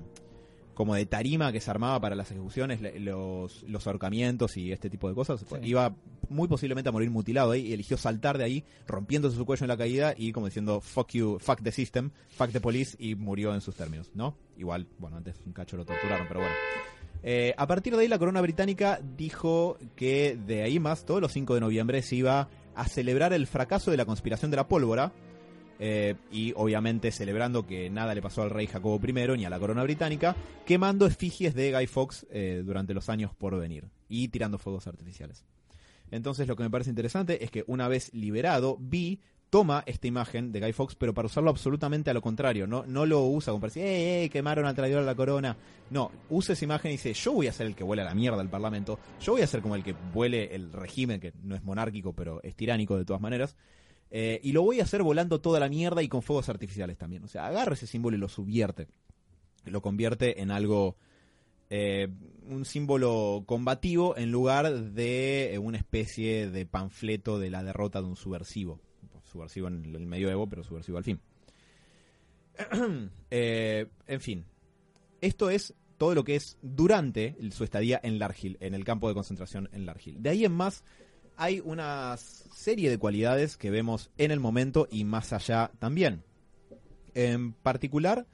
[0.80, 5.10] como de tarima que se armaba para las ejecuciones, los, los ahorcamientos y este tipo
[5.10, 5.42] de cosas.
[5.42, 5.56] Sí.
[5.62, 5.94] Iba
[6.30, 9.68] muy posiblemente a morir mutilado ahí y eligió saltar de ahí, rompiéndose su cuello en
[9.68, 13.54] la caída y como diciendo fuck you, fuck the system, fuck the police y murió
[13.54, 14.38] en sus términos, ¿no?
[14.58, 16.56] Igual, bueno, antes un cacho lo torturaron, pero bueno.
[17.24, 21.34] Eh, a partir de ahí la corona británica dijo que de ahí más, todos los
[21.34, 25.12] 5 de noviembre, se iba a celebrar el fracaso de la conspiración de la pólvora
[25.80, 29.60] eh, y obviamente celebrando que nada le pasó al rey Jacobo I ni a la
[29.60, 34.58] corona británica, quemando efigies de Guy Fawkes eh, durante los años por venir y tirando
[34.58, 35.46] fuegos artificiales.
[36.12, 40.52] Entonces lo que me parece interesante es que una vez liberado, Vi toma esta imagen
[40.52, 43.62] de Guy Fawkes, pero para usarlo absolutamente a lo contrario, no, no lo usa como
[43.62, 45.58] para decir, ¡eh, eh, quemaron al traidor de la corona!
[45.90, 48.42] No, usa esa imagen y dice, yo voy a ser el que vuela la mierda
[48.42, 51.64] al parlamento, yo voy a ser como el que vuele el régimen, que no es
[51.64, 53.56] monárquico, pero es tiránico de todas maneras,
[54.12, 57.24] eh, y lo voy a hacer volando toda la mierda y con fuegos artificiales también.
[57.24, 58.88] O sea, agarra ese símbolo y lo subvierte.
[59.66, 60.96] Lo convierte en algo,
[61.70, 62.08] eh,
[62.48, 68.08] un símbolo combativo en lugar de eh, una especie de panfleto de la derrota de
[68.08, 68.80] un subversivo.
[69.32, 71.20] Subversivo en el medioevo, pero subversivo al fin.
[73.32, 74.44] Eh, en fin,
[75.22, 79.14] esto es todo lo que es durante su estadía en Largil, en el campo de
[79.14, 80.22] concentración en Largil.
[80.22, 80.84] De ahí en más,
[81.40, 86.22] hay una serie de cualidades que vemos en el momento y más allá también.
[87.16, 88.28] En particular,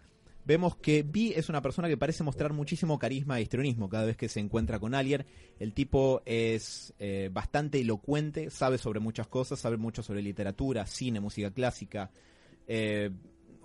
[0.43, 4.17] vemos que Vi es una persona que parece mostrar muchísimo carisma e histrionismo cada vez
[4.17, 5.23] que se encuentra con alguien.
[5.59, 11.19] El tipo es eh, bastante elocuente, sabe sobre muchas cosas, sabe mucho sobre literatura, cine,
[11.19, 12.09] música clásica,
[12.67, 13.11] eh,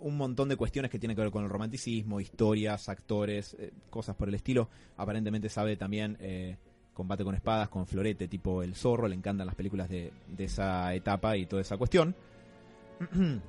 [0.01, 4.17] un montón de cuestiones que tienen que ver con el romanticismo, historias, actores, eh, cosas
[4.17, 4.69] por el estilo.
[4.99, 6.19] Aparentemente sabe también
[6.95, 10.93] combate con espadas, con florete, tipo el zorro, le encantan las películas de, de esa
[10.95, 12.15] etapa y toda esa cuestión.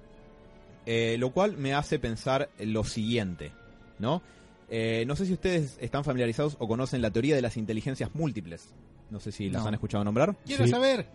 [0.85, 3.51] Eh, lo cual me hace pensar lo siguiente,
[3.99, 4.23] ¿no?
[4.67, 8.73] Eh, no sé si ustedes están familiarizados o conocen la teoría de las inteligencias múltiples.
[9.11, 10.35] No sé si las han escuchado nombrar.
[10.45, 10.71] Quiero Sí.
[10.71, 11.05] saber.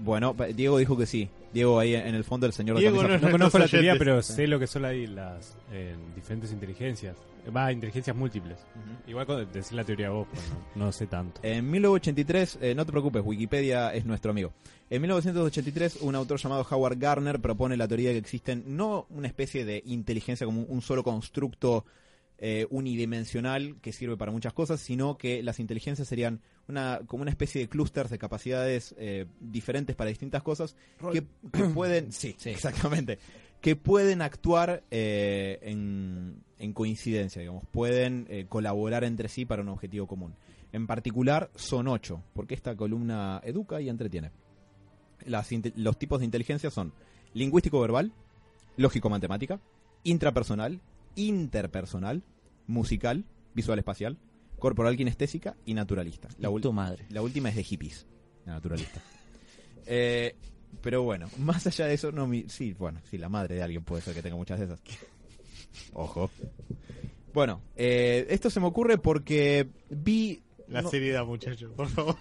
[0.00, 1.28] Bueno, Diego dijo que sí.
[1.52, 3.96] Diego ahí en el fondo, el señor de Diego camisa- no- No conozco la teoría,
[3.98, 7.16] pero sé lo que son ahí las eh, diferentes inteligencias.
[7.56, 8.58] Va, inteligencias múltiples.
[9.06, 10.42] Igual con decir la teoría vos, pues
[10.76, 11.40] no, no sé tanto.
[11.42, 14.52] En 1983, eh, no te preocupes, Wikipedia es nuestro amigo.
[14.90, 19.26] En 1983, un autor llamado Howard Gardner propone la teoría de que existen no una
[19.28, 21.86] especie de inteligencia como un solo constructo
[22.38, 27.30] eh, unidimensional que sirve para muchas cosas, sino que las inteligencias serían una como una
[27.30, 30.76] especie de clústeres de capacidades eh, diferentes para distintas cosas
[31.12, 32.50] que, que pueden, sí, Sí.
[32.50, 33.18] exactamente,
[33.60, 39.68] que pueden actuar eh, en, en coincidencia, digamos, pueden eh, colaborar entre sí para un
[39.68, 40.34] objetivo común.
[40.72, 44.30] En particular, son ocho, porque esta columna educa y entretiene.
[45.24, 46.92] Las los tipos de inteligencia son
[47.34, 48.12] lingüístico-verbal,
[48.76, 49.60] lógico-matemática,
[50.04, 50.80] intrapersonal,
[51.16, 52.22] interpersonal,
[52.66, 54.18] musical, visual-espacial,
[54.58, 56.28] corporal-kinestésica y naturalista.
[56.38, 57.06] La, tu madre.
[57.10, 58.06] la última es de hippies,
[58.44, 59.02] la naturalista.
[59.90, 60.34] Eh,
[60.82, 63.82] pero bueno, más allá de eso, no mi- sí, bueno, sí, la madre de alguien
[63.84, 64.82] puede ser que tenga muchas de esas.
[65.94, 66.30] Ojo.
[67.32, 72.16] Bueno, eh, esto se me ocurre porque vi La no- seriedad, muchachos, por favor.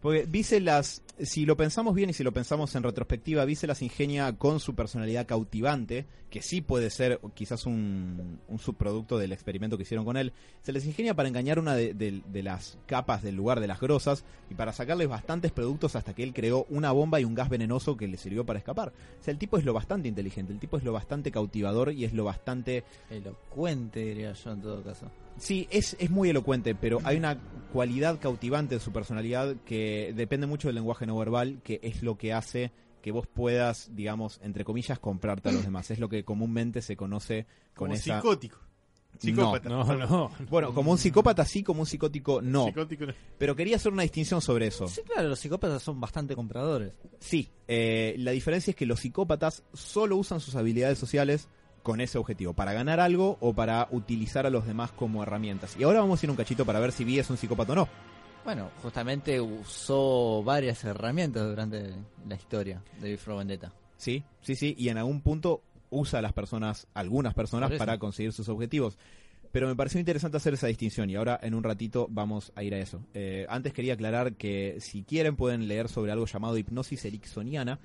[0.00, 3.82] porque Vice las, si lo pensamos bien y si lo pensamos en retrospectiva, Vice las
[3.82, 9.76] ingenia con su personalidad cautivante, que sí puede ser quizás un, un subproducto del experimento
[9.76, 10.32] que hicieron con él.
[10.62, 13.80] Se les ingenia para engañar una de, de- de las capas del lugar de las
[13.80, 17.50] grosas y para sacarles bastantes productos hasta que él creó una bomba y un gas
[17.50, 18.94] venenoso que le sirvió para escapar.
[19.20, 22.04] O sea, el tipo es lo bastante inteligente, el tipo es lo bastante cautivador y
[22.06, 25.10] es lo bastante Elocuente, diría yo, en todo caso.
[25.42, 27.36] Sí, es, es muy elocuente, pero hay una
[27.72, 32.16] cualidad cautivante de su personalidad que depende mucho del lenguaje no verbal, que es lo
[32.16, 32.70] que hace
[33.02, 35.90] que vos puedas, digamos, entre comillas, comprarte a los demás.
[35.90, 38.20] Es lo que comúnmente se conoce con Como esa...
[38.20, 38.58] psicótico.
[39.18, 39.68] Psicópata.
[39.68, 40.30] No, no.
[40.48, 42.66] Bueno, como un psicópata sí, como un psicótico no.
[42.66, 43.12] Psicótico no.
[43.36, 44.86] Pero quería hacer una distinción sobre eso.
[44.86, 46.92] Sí, claro, los psicópatas son bastante compradores.
[47.18, 51.48] Sí, eh, la diferencia es que los psicópatas solo usan sus habilidades sociales
[51.82, 55.76] con ese objetivo, para ganar algo o para utilizar a los demás como herramientas.
[55.78, 57.76] Y ahora vamos a ir un cachito para ver si Vi es un psicópata o
[57.76, 57.88] no.
[58.44, 61.94] Bueno, justamente usó varias herramientas durante
[62.28, 63.72] la historia de Bifro Vendetta.
[63.96, 68.32] Sí, sí, sí, y en algún punto usa a las personas, algunas personas, para conseguir
[68.32, 68.98] sus objetivos.
[69.52, 72.74] Pero me pareció interesante hacer esa distinción y ahora en un ratito vamos a ir
[72.74, 73.02] a eso.
[73.12, 77.78] Eh, antes quería aclarar que si quieren pueden leer sobre algo llamado hipnosis ericksoniana,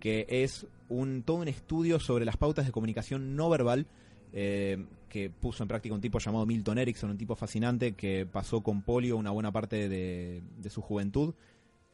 [0.00, 3.86] que es un todo un estudio sobre las pautas de comunicación no verbal
[4.32, 8.62] eh, que puso en práctica un tipo llamado Milton Erickson, un tipo fascinante que pasó
[8.62, 11.34] con polio una buena parte de, su juventud,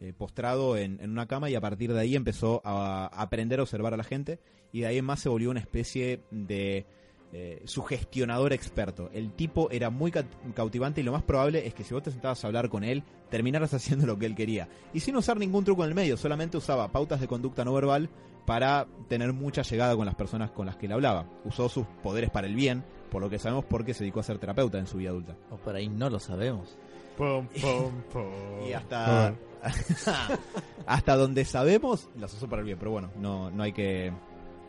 [0.00, 3.58] eh, postrado en, en una cama y a partir de ahí empezó a, a aprender
[3.58, 4.38] a observar a la gente
[4.72, 6.86] y de ahí en más se volvió una especie de
[7.32, 9.10] eh, sugestionador experto.
[9.12, 12.10] El tipo era muy ca- cautivante y lo más probable es que si vos te
[12.10, 14.68] sentabas a hablar con él, terminaras haciendo lo que él quería.
[14.94, 18.08] Y sin usar ningún truco en el medio, solamente usaba pautas de conducta no verbal
[18.46, 21.26] para tener mucha llegada con las personas con las que él hablaba.
[21.44, 24.38] Usó sus poderes para el bien, por lo que sabemos porque se dedicó a ser
[24.38, 25.34] terapeuta en su vida adulta.
[25.50, 26.76] O por ahí no lo sabemos.
[27.16, 28.68] Pum, pum, pum.
[28.68, 29.34] Y hasta
[30.86, 34.12] hasta donde sabemos las usó para el bien, pero bueno, no no hay que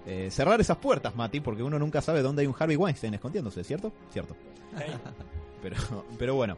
[0.07, 3.61] eh, cerrar esas puertas, Mati, porque uno nunca sabe dónde hay un Harvey Weinstein escondiéndose,
[3.63, 3.91] ¿cierto?
[4.11, 4.35] Cierto.
[5.61, 5.75] Pero,
[6.19, 6.55] pero bueno.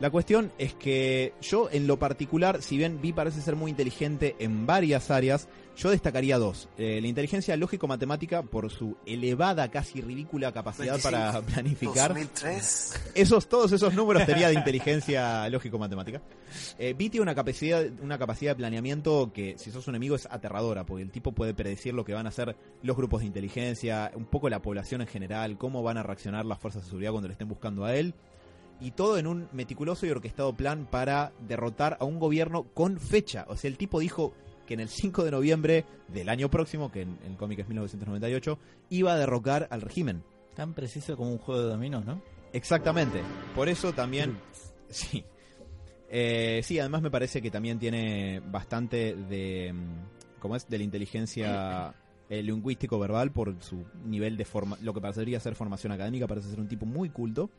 [0.00, 4.34] La cuestión es que yo en lo particular, si bien Vi parece ser muy inteligente
[4.38, 6.70] en varias áreas, yo destacaría dos.
[6.78, 12.14] Eh, la inteligencia lógico-matemática por su elevada, casi ridícula capacidad para planificar.
[12.14, 13.12] 2003.
[13.14, 16.22] Esos, todos esos números tenía de inteligencia lógico-matemática.
[16.78, 20.26] Eh, Vi tiene una capacidad, una capacidad de planeamiento que, si sos un enemigo, es
[20.30, 24.12] aterradora, porque el tipo puede predecir lo que van a hacer los grupos de inteligencia,
[24.14, 27.28] un poco la población en general, cómo van a reaccionar las fuerzas de seguridad cuando
[27.28, 28.14] le estén buscando a él.
[28.80, 33.44] Y todo en un meticuloso y orquestado plan para derrotar a un gobierno con fecha.
[33.48, 34.32] O sea, el tipo dijo
[34.66, 38.58] que en el 5 de noviembre del año próximo, que en el cómic es 1998,
[38.90, 40.22] iba a derrocar al régimen.
[40.54, 42.22] Tan preciso como un juego de dominos, ¿no?
[42.52, 43.20] Exactamente.
[43.54, 44.38] Por eso también.
[44.88, 45.24] Sí.
[46.08, 49.72] Eh, sí, además me parece que también tiene bastante de.
[49.72, 50.68] mm, ¿Cómo es?
[50.68, 51.94] De la inteligencia
[52.28, 54.76] eh, lingüístico verbal por su nivel de forma.
[54.82, 57.50] Lo que parecería ser formación académica, parece ser un tipo muy culto.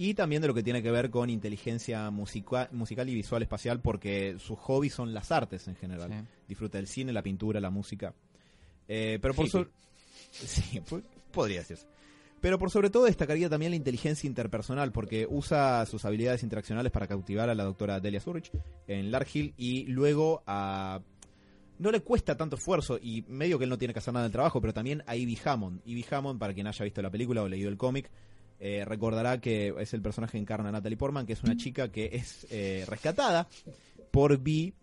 [0.00, 3.80] Y también de lo que tiene que ver con inteligencia musica- musical y visual espacial,
[3.80, 6.08] porque sus hobbies son las artes en general.
[6.10, 6.24] Sí.
[6.46, 8.14] Disfruta del cine, la pintura, la música.
[8.86, 9.50] Eh, pero por Hippie.
[9.50, 9.70] sobre.
[10.30, 11.86] Sí, po- podría decirse.
[12.40, 17.08] Pero por sobre todo destacaría también la inteligencia interpersonal, porque usa sus habilidades interaccionales para
[17.08, 18.52] cautivar a la doctora Delia Zurich
[18.86, 21.00] en Larghill y luego a...
[21.80, 24.32] No le cuesta tanto esfuerzo y medio que él no tiene que hacer nada del
[24.32, 25.80] trabajo, pero también a Ivy Hammond.
[25.84, 28.08] Ivy Hammond, para quien haya visto la película o leído el cómic,
[28.60, 31.90] eh, recordará que es el personaje que encarna a Natalie Portman, que es una chica
[31.90, 33.48] que es eh, rescatada
[34.10, 34.74] por Vi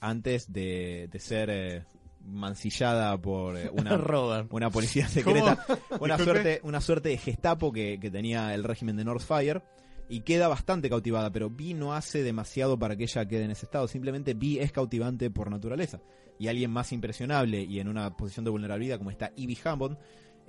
[0.00, 1.84] antes de, de ser eh,
[2.26, 3.96] mancillada por eh, una,
[4.50, 5.64] una policía secreta,
[5.98, 9.62] una suerte, una suerte de gestapo que, que tenía el régimen de Northfire
[10.08, 13.66] y queda bastante cautivada, pero Vi no hace demasiado para que ella quede en ese
[13.66, 16.00] estado, simplemente Vi es cautivante por naturaleza.
[16.38, 19.98] Y alguien más impresionable y en una posición de vulnerabilidad como está Ivy Hammond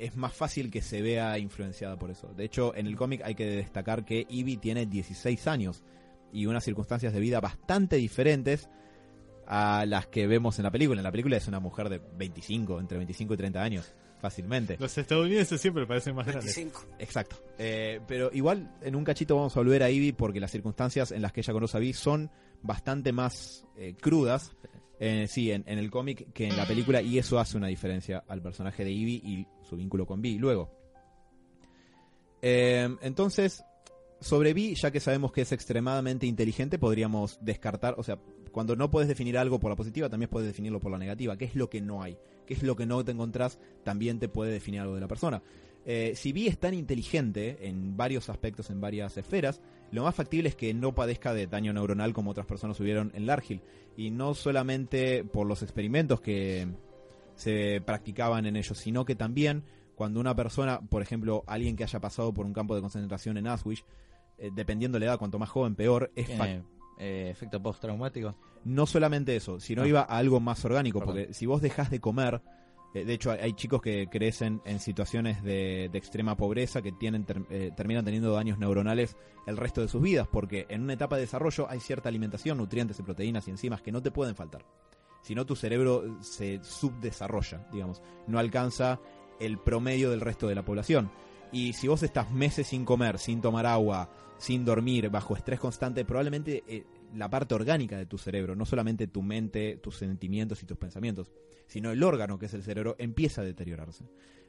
[0.01, 2.33] es más fácil que se vea influenciada por eso.
[2.33, 5.83] De hecho, en el cómic hay que destacar que Ivy tiene 16 años
[6.33, 8.67] y unas circunstancias de vida bastante diferentes
[9.47, 10.99] a las que vemos en la película.
[10.99, 14.77] En la película es una mujer de 25, entre 25 y 30 años, fácilmente.
[14.79, 16.55] Los estadounidenses siempre parecen más grandes.
[16.55, 16.95] 25.
[16.99, 17.37] Exacto.
[17.57, 21.21] Eh, pero igual en un cachito vamos a volver a Ivy porque las circunstancias en
[21.21, 22.29] las que ella conoce a Vi son
[22.61, 24.55] bastante más eh, crudas.
[24.99, 28.23] eh, sí, en, en el cómic que en la película y eso hace una diferencia
[28.27, 30.37] al personaje de Ivy y su vínculo con Vi.
[30.37, 30.71] Luego,
[32.41, 33.63] eh, entonces,
[34.19, 38.19] sobre Vi, ya que sabemos que es extremadamente inteligente, podríamos descartar, o sea,
[38.51, 41.37] cuando no puedes definir algo por la positiva, también puedes definirlo por la negativa.
[41.37, 42.17] ¿Qué es lo que no hay?
[42.45, 43.59] ¿Qué es lo que no te encontrás?
[43.83, 45.41] También te puede definir algo de la persona.
[45.85, 49.61] Eh, si Vi es tan inteligente en varios aspectos, en varias esferas,
[49.91, 53.25] lo más factible es que no padezca de daño neuronal como otras personas tuvieron en
[53.25, 53.61] Larghill.
[53.97, 56.67] Y no solamente por los experimentos que
[57.35, 59.63] se practicaban en ellos, sino que también
[59.95, 63.47] cuando una persona, por ejemplo, alguien que haya pasado por un campo de concentración en
[63.47, 63.83] Auschwitz,
[64.37, 66.63] eh, dependiendo de la edad, cuanto más joven, peor, es fac- Tiene
[66.97, 68.35] eh, efecto postraumático.
[68.63, 69.87] no solamente eso, sino Ah.
[69.87, 71.15] iba a algo más orgánico, Perdón.
[71.17, 72.41] porque si vos dejás de comer,
[72.93, 76.91] eh, de hecho hay, hay chicos que crecen en situaciones de, de extrema pobreza que
[76.91, 79.15] tienen ter- eh, terminan teniendo daños neuronales
[79.47, 82.99] el resto de sus vidas, porque en una etapa de desarrollo hay cierta alimentación, nutrientes
[82.99, 84.63] y proteínas y enzimas que no te pueden faltar.
[85.23, 88.99] Si no, tu cerebro se subdesarrolla, digamos, no alcanza
[89.39, 91.09] el promedio del resto de la población.
[91.51, 94.09] Y si vos estás meses sin comer, sin tomar agua,
[94.41, 99.05] sin dormir, bajo estrés constante, probablemente eh, la parte orgánica de tu cerebro, no solamente
[99.05, 101.31] tu mente, tus sentimientos y tus pensamientos,
[101.67, 104.03] sino el órgano que es el cerebro, empieza a deteriorarse.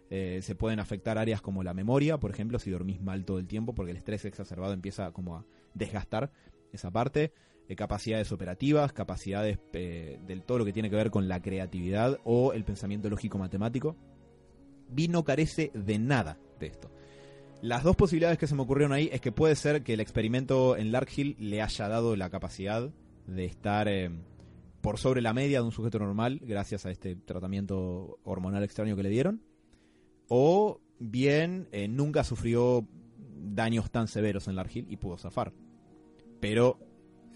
[0.09, 3.47] Eh, se pueden afectar áreas como la memoria, por ejemplo, si dormís mal todo el
[3.47, 6.33] tiempo, porque el estrés exacerbado empieza como a desgastar
[6.73, 7.35] esa parte.
[7.69, 12.55] Eh, capacidades operativas, capacidades del todo lo que tiene que ver con la creatividad o
[12.55, 13.95] el pensamiento lógico matemático.
[14.89, 16.91] Vi no carece de nada de esto.
[17.63, 20.77] Las dos posibilidades que se me ocurrieron ahí es que puede ser que el experimento
[20.77, 22.91] en Larkhill le haya dado la capacidad
[23.29, 24.11] de estar eh,
[24.81, 29.05] por sobre la media de un sujeto normal gracias a este tratamiento hormonal extraño que
[29.05, 29.43] le dieron.
[30.27, 32.85] O bien eh, nunca sufrió
[33.45, 35.53] daños tan severos en Larkhill y pudo zafar.
[36.41, 36.81] Pero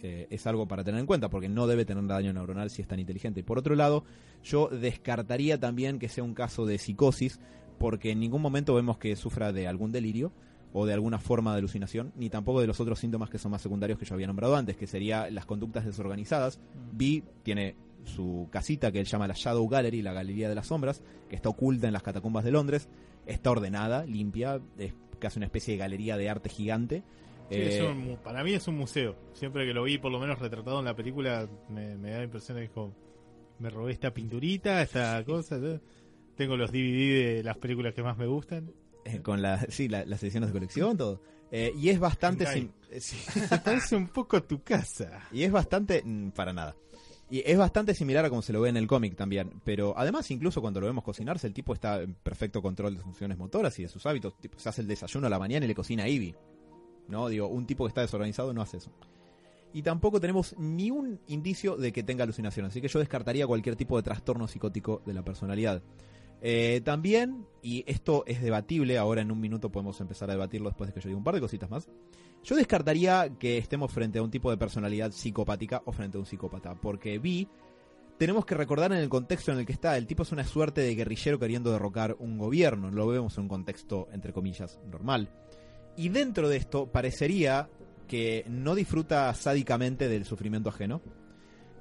[0.02, 2.88] eh, es algo para tener en cuenta porque no debe tener daño neuronal si es
[2.88, 3.44] tan inteligente.
[3.44, 4.02] Por otro lado,
[4.42, 7.38] yo descartaría también que sea un caso de psicosis
[7.78, 10.32] porque en ningún momento vemos que sufra de algún delirio
[10.72, 13.62] o de alguna forma de alucinación, ni tampoco de los otros síntomas que son más
[13.62, 16.60] secundarios que yo había nombrado antes, que sería las conductas desorganizadas.
[16.92, 21.02] Vi tiene su casita que él llama la Shadow Gallery, la Galería de las Sombras,
[21.28, 22.88] que está oculta en las catacumbas de Londres,
[23.26, 27.02] está ordenada, limpia, es casi una especie de galería de arte gigante.
[27.48, 29.16] Sí, Eh, es un mu- para mí es un museo.
[29.32, 32.24] Siempre que lo vi, por lo menos retratado en la película, me, me da la
[32.24, 32.92] impresión de que como,
[33.58, 35.58] me robé esta pinturita, esta cosa.
[36.36, 38.70] Tengo los DVD de las películas que más me gustan.
[39.04, 41.20] Eh, con la, sí, la- las ediciones de colección, todo.
[41.50, 42.44] Eh, y es bastante...
[42.46, 43.16] Sim- eh, sí.
[43.48, 45.22] Se parece un poco tu casa.
[45.32, 46.02] Y es bastante...
[46.04, 46.76] mm, Para nada.
[47.30, 49.60] Y es bastante similar a como se lo ve en el cómic también.
[49.64, 53.04] Pero además, incluso cuando lo vemos cocinarse, el tipo está en perfecto control de sus
[53.04, 54.36] funciones motoras y de sus hábitos.
[54.38, 56.34] Tipo, se hace el desayuno a la mañana y le cocina a Ivy.
[57.08, 57.28] ¿No?
[57.28, 58.92] Digo, un tipo que está desorganizado no hace eso.
[59.72, 62.66] Y tampoco tenemos ni un indicio de que tenga alucinación.
[62.66, 65.82] Así que yo descartaría cualquier tipo de trastorno psicótico de la personalidad.
[66.48, 70.86] Eh, también, y esto es debatible, ahora en un minuto podemos empezar a debatirlo después
[70.86, 71.88] de que yo diga un par de cositas más.
[72.44, 76.26] Yo descartaría que estemos frente a un tipo de personalidad psicopática o frente a un
[76.26, 77.48] psicópata, porque vi,
[78.16, 80.82] tenemos que recordar en el contexto en el que está, el tipo es una suerte
[80.82, 85.28] de guerrillero queriendo derrocar un gobierno, lo vemos en un contexto, entre comillas, normal.
[85.96, 87.68] Y dentro de esto parecería
[88.06, 91.02] que no disfruta sádicamente del sufrimiento ajeno.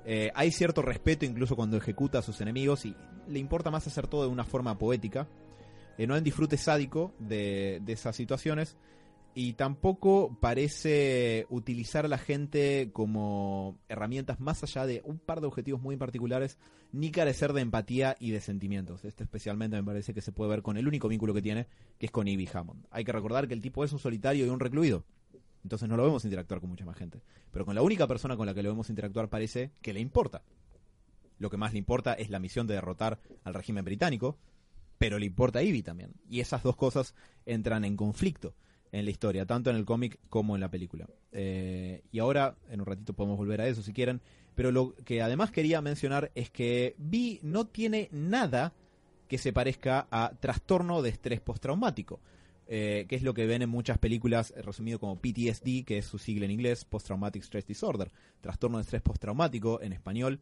[0.05, 2.95] Eh, hay cierto respeto incluso cuando ejecuta a sus enemigos y
[3.27, 5.27] le importa más hacer todo de una forma poética.
[5.97, 8.77] Eh, no hay un disfrute sádico de, de esas situaciones
[9.37, 15.47] y tampoco parece utilizar a la gente como herramientas más allá de un par de
[15.47, 16.57] objetivos muy particulares,
[16.93, 19.03] ni carecer de empatía y de sentimientos.
[19.03, 21.67] Esto especialmente me parece que se puede ver con el único vínculo que tiene,
[21.99, 22.85] que es con Ivy Hammond.
[22.91, 25.03] Hay que recordar que el tipo es un solitario y un recluido.
[25.65, 27.23] Entonces no lo vemos interactuar con mucha más gente.
[27.49, 30.43] Pero con la única persona con la que lo vemos interactuar parece que le importa.
[31.39, 34.37] Lo que más le importa es la misión de derrotar al régimen británico,
[34.99, 36.13] pero le importa a Ivy también.
[36.29, 37.15] Y esas dos cosas
[37.47, 38.53] entran en conflicto
[38.91, 41.07] en la historia, tanto en el cómic como en la película.
[41.31, 44.21] Eh, y ahora, en un ratito podemos volver a eso si quieren,
[44.53, 48.71] pero lo que además quería mencionar es que Vi no tiene nada
[49.27, 52.19] que se parezca a trastorno de estrés postraumático.
[52.67, 56.17] Eh, que es lo que ven en muchas películas resumido como PTSD, que es su
[56.17, 58.11] sigla en inglés, Post Traumatic Stress Disorder,
[58.41, 60.39] trastorno de estrés postraumático en español,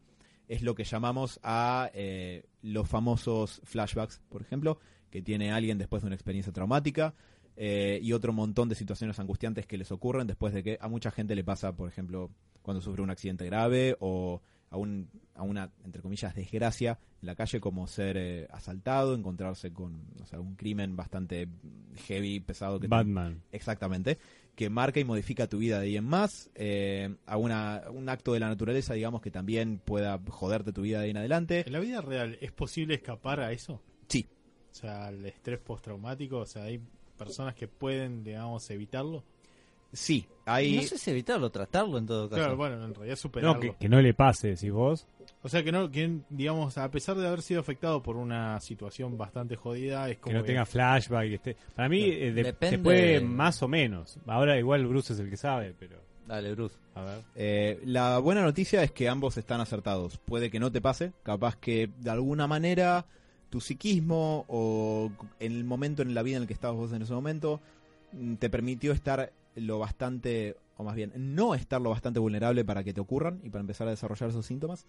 [0.48, 4.78] es lo que llamamos a eh, los famosos flashbacks, por ejemplo,
[5.10, 7.14] que tiene alguien después de una experiencia traumática
[7.56, 11.10] eh, y otro montón de situaciones angustiantes que les ocurren después de que a mucha
[11.10, 12.30] gente le pasa, por ejemplo,
[12.62, 14.42] cuando sufre un accidente grave o
[14.74, 19.72] a, un, a una, entre comillas, desgracia en la calle como ser eh, asaltado, encontrarse
[19.72, 21.48] con o sea, un crimen bastante
[22.06, 23.40] heavy, pesado que te- Batman.
[23.52, 24.18] Exactamente.
[24.56, 26.50] Que marca y modifica tu vida de ahí en más.
[26.54, 30.98] eh, a una, un acto de la naturaleza, digamos, que también pueda joderte tu vida
[30.98, 31.64] de ahí en adelante.
[31.66, 33.80] ¿En la vida real es posible escapar a eso?
[34.08, 34.26] Sí.
[34.70, 36.80] O sea, al estrés postraumático, o sea, hay
[37.16, 39.24] personas que pueden, digamos, evitarlo.
[39.94, 40.76] Sí, hay...
[40.76, 42.40] No sé si evitarlo, tratarlo en todo caso.
[42.42, 43.54] Claro, bueno, en realidad superarlo.
[43.54, 45.06] No, que, que no le pase, decís vos.
[45.42, 49.16] O sea, que no, que digamos, a pesar de haber sido afectado por una situación
[49.16, 51.28] bastante jodida, es Que como no tenga flashback.
[51.28, 51.56] Que esté...
[51.74, 52.14] Para mí, Claro.
[52.24, 54.18] eh, de- Depende se puede de- más o menos.
[54.26, 55.96] Ahora, igual Bruce es el que sabe, pero.
[56.26, 56.76] Dale, Bruce.
[56.94, 57.20] A ver.
[57.36, 60.18] Eh, la buena noticia es que ambos están acertados.
[60.18, 63.04] Puede que no te pase, capaz que de alguna manera
[63.50, 67.02] tu psiquismo o en el momento en la vida en el que estabas vos en
[67.02, 67.60] ese momento
[68.12, 72.84] mm, te permitió estar lo bastante, o más bien, no estar lo bastante vulnerable para
[72.84, 74.86] que te ocurran y para empezar a desarrollar esos síntomas.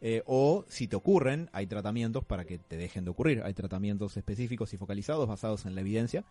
[0.00, 3.42] Eh, o si te ocurren, hay tratamientos para que te dejen de ocurrir.
[3.42, 6.24] Hay tratamientos específicos y focalizados basados en la evidencia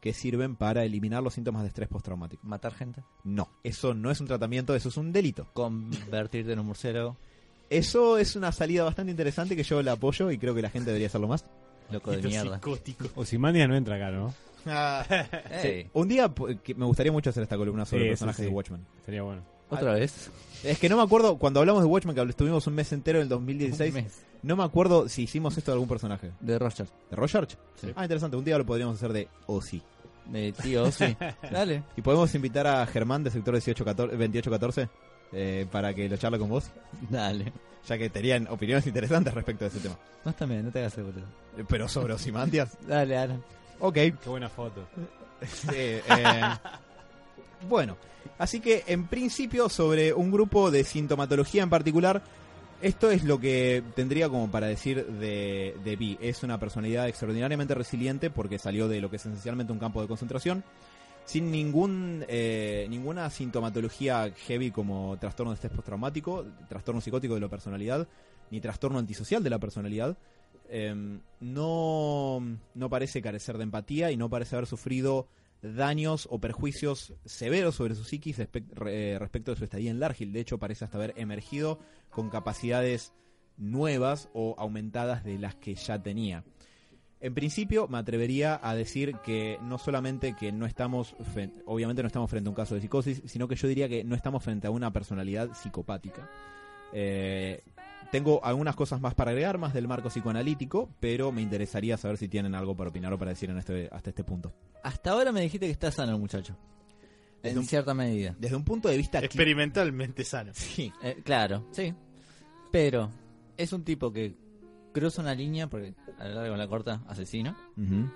[0.00, 2.46] que sirven para eliminar los síntomas de estrés postraumático.
[2.46, 3.02] Matar gente.
[3.24, 5.48] No, eso no es un tratamiento, eso es un delito.
[5.54, 7.16] Convertirte en un murciélago.
[7.70, 10.90] Eso es una salida bastante interesante que yo la apoyo y creo que la gente
[10.90, 11.44] debería hacerlo más.
[11.90, 12.56] Loco de Esto mierda.
[12.56, 13.06] psicótico.
[13.16, 14.32] Ozymandias no entra acá, ¿no?
[15.62, 16.30] Ey, Un día
[16.62, 18.48] que me gustaría mucho hacer esta columna sobre Sí, personajes sí, sí.
[18.48, 18.86] de Watchmen.
[19.04, 19.42] Sería bueno.
[19.70, 20.30] ¿Otra vez?
[20.64, 23.26] Es que no me acuerdo, cuando hablamos de Watchmen, que estuvimos un mes entero en
[23.26, 24.22] el Un 2016, mes.
[24.42, 26.30] no me acuerdo si hicimos esto de algún personaje.
[26.40, 26.90] De Rogers.
[27.10, 27.54] ¿De Rorschach?
[27.76, 27.88] Sí.
[27.94, 28.36] Ah, interesante.
[28.36, 29.82] Un día lo podríamos hacer de Ozzy.
[30.26, 31.16] De tío, sí.
[31.52, 31.82] Dale.
[31.96, 34.88] Y podemos invitar a Germán de sector 1814, 2814
[35.32, 36.70] eh, para que lo charle con vos,
[37.10, 37.52] Dale.
[37.86, 39.98] ya que tenían opiniones interesantes respecto de ese tema.
[40.24, 41.26] No está bien, no te hagas el boludo.
[41.68, 42.76] Pero sobre Ozymandias.
[42.86, 43.42] Dale, Alan.
[43.80, 44.86] Ok, Qué buena foto.
[45.46, 46.02] Sí, eh,
[47.68, 47.96] bueno,
[48.38, 52.22] así que en principio sobre un grupo de sintomatología en particular,
[52.82, 56.18] esto es lo que tendría como para decir de, de Vi.
[56.20, 60.08] Es una personalidad extraordinariamente resiliente porque salió de lo que es esencialmente un campo de
[60.08, 60.64] concentración,
[61.24, 67.48] sin ningún eh, ninguna sintomatología heavy como trastorno de estrés postraumático, trastorno psicótico de la
[67.48, 68.08] personalidad,
[68.50, 70.16] ni trastorno antisocial de la personalidad.
[70.70, 72.40] Em, no,
[72.74, 75.26] no parece carecer de empatía y no parece haber sufrido
[75.62, 80.32] daños o perjuicios severos sobre su psiquis respe- re- respecto de su estadía en Largil.
[80.32, 81.78] De hecho, parece hasta haber emergido
[82.10, 83.12] con capacidades
[83.56, 86.44] nuevas o aumentadas de las que ya tenía.
[87.20, 91.16] En principio, me atrevería a decir que no solamente que no estamos,
[91.66, 94.14] obviamente no estamos frente a un caso de psicosis, sino que yo diría que no
[94.14, 96.30] estamos frente a una personalidad psicopática.
[96.92, 97.64] Eh,
[98.10, 102.28] tengo algunas cosas más para agregar, más del marco psicoanalítico, pero me interesaría saber si
[102.28, 104.52] tienen algo para opinar o para decir en este, hasta este punto.
[104.82, 106.56] Hasta ahora me dijiste que está sano el muchacho.
[107.42, 108.34] Desde En un- cierta medida.
[108.38, 109.18] Desde un punto de vista...
[109.20, 110.52] Experimentalmente sano.
[110.54, 110.92] Sí.
[111.02, 111.94] Eh, claro, sí.
[112.72, 113.10] Pero
[113.56, 114.34] es un tipo que
[114.92, 117.54] cruza una línea, porque a la larga o a la corta, asesino.
[117.76, 118.10] Ujú.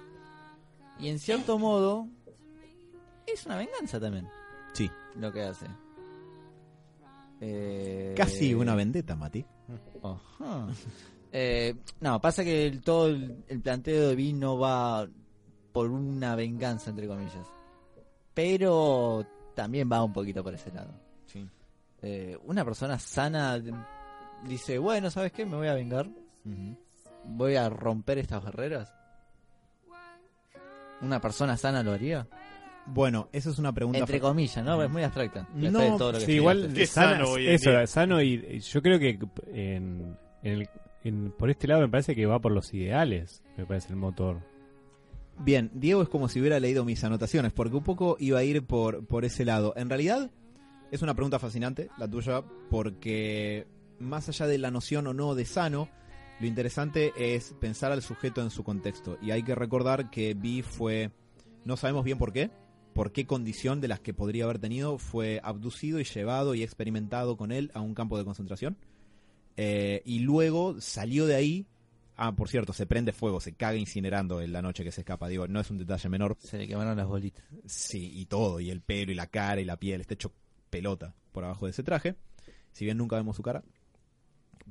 [0.99, 2.09] Y en cierto modo,
[3.27, 4.27] es una venganza también
[4.73, 4.91] Sí.
[5.17, 5.67] lo que hace.
[7.41, 9.45] Eh, Casi una vendetta, Mati.
[10.03, 10.67] Ajá.
[11.33, 15.09] Eh, no, pasa que el- todo el, el planteo de Vi no va
[15.73, 17.47] por una venganza, entre comillas.
[18.35, 20.93] Pero también va un poquito por ese lado.
[21.27, 21.49] Sí.
[22.03, 23.61] Eh, una persona sana
[24.47, 25.47] dice, bueno, ¿sabes qué?
[25.47, 26.09] Me voy a vengar.
[27.25, 28.93] Voy a romper estas barreras.
[31.01, 32.27] ¿Una persona sana lo haría?
[32.87, 34.01] Bueno, esa es una pregunta...
[34.01, 34.83] Entre comillas, ¿no?
[34.83, 35.47] Es muy abstracta.
[35.55, 36.35] No, Después de todo lo que Sí, explicaste.
[36.35, 37.87] igual sana- sano eso, día.
[37.87, 39.19] sano y y yo creo que
[39.53, 40.69] en, en el-
[41.05, 44.41] en- por este lado me parece que va por los ideales, me parece el motor.
[45.39, 48.65] Bien, Diego es como si hubiera leído mis anotaciones, porque un poco iba a ir
[48.67, 49.73] por, por ese lado.
[49.77, 50.31] En realidad,
[50.91, 53.67] es una pregunta fascinante, la tuya, porque
[53.99, 55.89] más allá de la noción o no de sano,
[56.41, 59.17] lo interesante es pensar al sujeto en su contexto.
[59.23, 61.11] Y hay que recordar que Vi fue,
[61.65, 62.51] no sabemos bien por qué,
[62.93, 67.37] por qué condición de las que podría haber tenido, fue abducido y llevado y experimentado
[67.37, 68.77] con él a un campo de concentración.
[69.57, 71.67] Eh, y luego salió de ahí.
[72.17, 75.29] Ah, por cierto, se prende fuego, se caga incinerando en la noche que se escapa.
[75.29, 76.37] Digo, no es un detalle menor.
[76.41, 77.45] Se le quemaron las bolitas.
[77.67, 80.33] Sí, y todo, y el pelo, y la cara, y la piel, está hecho
[80.71, 82.17] pelota por abajo de ese traje.
[82.73, 83.63] Si bien nunca vemos su cara.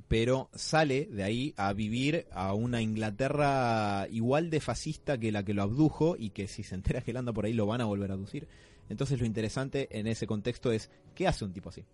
[0.08, 5.54] Pero sale de ahí a vivir a una Inglaterra igual de fascista que la que
[5.54, 7.84] lo abdujo y que si se entera que él anda por ahí lo van a
[7.84, 8.46] volver a abducir.
[8.88, 11.84] Entonces lo interesante en ese contexto es, ¿qué hace un tipo así?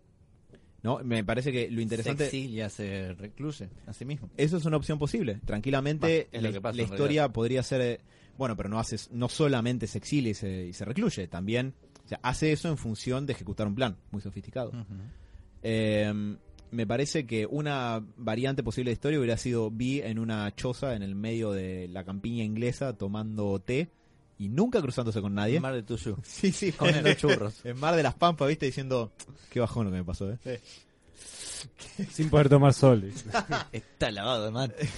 [0.82, 0.98] ¿No?
[1.04, 2.24] Me parece que lo interesante...
[2.30, 4.30] Se exilia, se recluye a sí mismo.
[4.36, 5.40] Eso es una opción posible.
[5.44, 7.80] Tranquilamente, Bah, la, pasa historia podría ser.
[7.80, 8.00] eh,
[8.36, 11.74] Bueno, pero no hace, no solamente se exilia y se, y se recluye, también
[12.04, 14.72] o sea, hace eso en función de ejecutar un plan muy sofisticado.
[15.62, 16.36] Eh,
[16.70, 21.02] me parece que una variante posible de historia hubiera sido Vi en una choza en
[21.02, 23.88] el medio de la campiña inglesa tomando té
[24.38, 25.56] y nunca cruzándose con nadie.
[25.56, 26.16] En Mar de Tuyú.
[26.24, 27.64] Sí, sí, Con los churros.
[27.64, 29.12] En Mar de las Pampas, viste, diciendo,
[29.50, 30.38] qué bajón lo que me pasó, ¿eh?
[32.12, 33.10] Sin poder tomar sol.
[33.72, 34.88] Está lavado de mate.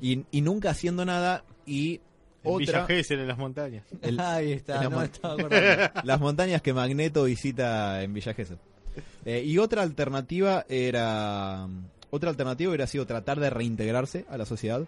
[0.00, 2.00] Y, y nunca haciendo nada y
[2.42, 2.86] En Villa otra...
[2.86, 3.84] Gesell, en las montañas.
[4.00, 5.36] el- Ahí está, la no mon- estaba
[6.04, 8.56] las montañas que Magneto visita en Villa Gesell.
[9.24, 11.66] Eh, y otra alternativa era
[12.10, 14.86] otra alternativa hubiera sido tratar de reintegrarse a la sociedad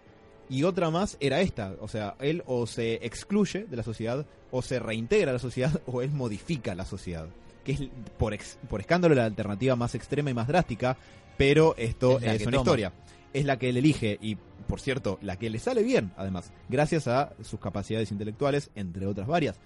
[0.49, 4.61] y otra más era esta, o sea, él o se excluye de la sociedad o
[4.61, 7.27] se reintegra a la sociedad o él modifica la sociedad,
[7.63, 7.81] que es
[8.17, 10.97] por ex- por escándalo la alternativa más extrema y más drástica,
[11.37, 12.57] pero esto Es una toma.
[12.57, 12.93] historia.
[13.31, 14.37] Es la que él elige y
[14.67, 19.27] por cierto, la que le sale bien, además, gracias a sus capacidades intelectuales, entre otras
[19.27, 19.57] varias.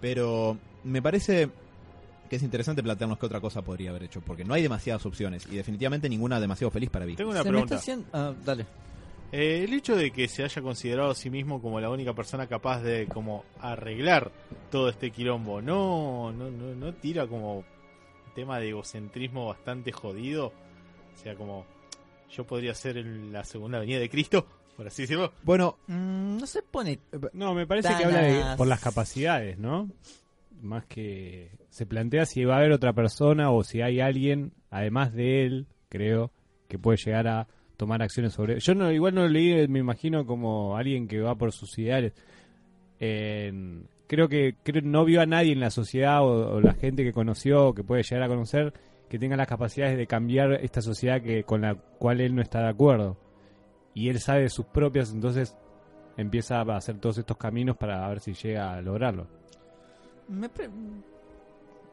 [0.00, 1.50] Pero me parece
[2.30, 5.46] que es interesante plantearnos qué otra cosa podría haber hecho, porque no hay demasiadas opciones
[5.50, 7.16] y definitivamente ninguna demasiado feliz para mí.
[7.16, 7.74] Tengo una Se me pregunta.
[7.74, 8.06] está haciendo...
[8.12, 8.64] ah, dale.
[9.32, 12.46] Eh, el hecho de que se haya considerado a sí mismo como la única persona
[12.46, 14.30] capaz de como arreglar
[14.70, 17.64] todo este quilombo, no, no, no, no tira como un
[18.34, 20.46] tema de egocentrismo bastante jodido.
[20.48, 21.66] O sea, como
[22.32, 25.32] yo podría ser el- la segunda venida de Cristo, por así decirlo.
[25.42, 26.98] Bueno, Mm, no se pone...
[27.32, 29.88] No, me parece que habla de, por las capacidades, ¿no?
[30.62, 35.12] Más que se plantea si va a haber otra persona o si hay alguien, además
[35.12, 36.30] de él, creo,
[36.68, 38.60] que puede llegar a tomar acciones sobre...
[38.60, 42.12] Yo no, igual no lo leí, me imagino como alguien que va por sus ideales.
[42.98, 47.12] Creo que creo, no vio a nadie en la sociedad o, o la gente que
[47.12, 48.74] conoció o que puede llegar a conocer
[49.10, 52.60] que tenga las capacidades de cambiar esta sociedad que con la cual él no está
[52.60, 53.18] de acuerdo.
[53.92, 55.56] Y él sabe de sus propias, entonces
[56.16, 59.26] empieza a hacer todos estos caminos para ver si llega a lograrlo.
[60.30, 60.70] Me pre-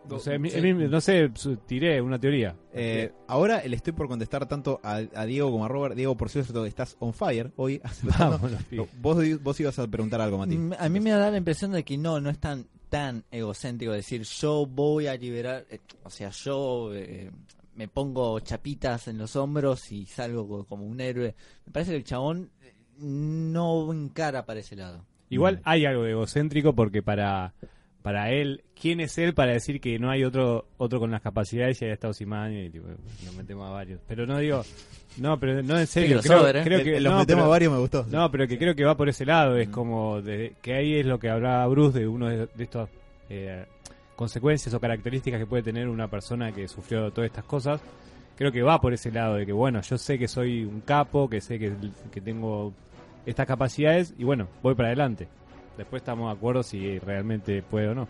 [0.10, 0.62] No sé, mi- Sí.
[0.62, 2.56] mi- no sé, su- tiré una teoría.
[2.72, 5.96] eh, ahora le estoy por contestar tanto a, a Diego como a Robert.
[5.96, 7.82] Diego, por cierto, estás on fire hoy.
[8.18, 8.88] Vamos, los pibes.
[8.88, 10.58] No, vos, vos ibas a preguntar algo, Mati.
[10.80, 14.22] A mí me da la impresión de que no, no es tan, tan egocéntrico decir
[14.24, 17.30] yo voy a liberar, eh, o sea, yo eh,
[17.76, 21.36] me pongo chapitas en los hombros y salgo co- como un héroe.
[21.66, 22.50] Me parece que el chabón
[22.98, 25.06] no encara para ese lado.
[25.30, 25.62] Igual Mm.
[25.66, 27.54] hay algo de egocéntrico porque para
[28.02, 31.82] para él, ¿quién es él para decir que no hay otro otro con las capacidades
[31.82, 32.88] y hay Estados Imaña y tipo,
[33.26, 34.00] nos metemos a varios?
[34.08, 34.64] Pero no digo,
[35.18, 36.62] no, pero no en serio, creo, ¿eh?
[36.64, 38.06] creo que los no, metemos pero- a varios, me gustó.
[38.10, 39.56] No, pero que creo que va por ese lado.
[39.56, 39.60] Mm.
[39.60, 42.90] Es como de- que ahí es lo que hablaba Bruce de uno de, de estas
[43.30, 43.66] eh,
[44.16, 47.82] consecuencias o características que puede tener una persona que sufrió todas estas cosas.
[48.38, 51.28] creo que va por ese lado de que, bueno, yo sé que soy un capo,
[51.28, 51.74] que sé que,
[52.12, 52.72] que tengo
[53.26, 55.28] estas capacidades y bueno, voy para adelante.
[55.78, 58.08] Después estamos de acuerdo si realmente puede o no.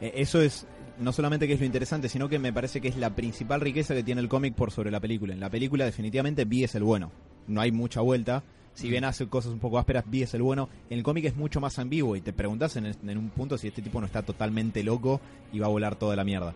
[0.00, 0.66] Eh, Eso es
[0.98, 3.94] no solamente que es lo interesante, sino que me parece que es la principal riqueza
[3.94, 5.32] que tiene el cómic por sobre la película.
[5.34, 7.10] En la película definitivamente Vi es el bueno.
[7.46, 8.42] No hay mucha vuelta.
[8.74, 10.68] Si bien hace cosas un poco ásperas, Vi es el bueno.
[10.90, 13.68] En el cómic es mucho más ambiguo y te preguntas en, en un punto si
[13.68, 15.20] este tipo no está totalmente loco
[15.52, 16.54] y va a volar toda la mierda.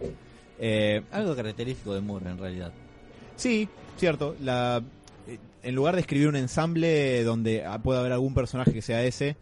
[0.59, 2.73] Eh, Algo característico de Moore, en realidad.
[3.37, 4.35] Sí, cierto.
[4.41, 4.83] La,
[5.29, 9.05] eh, en lugar de escribir un ensamble donde ah, pueda haber algún personaje que sea
[9.05, 9.37] ese,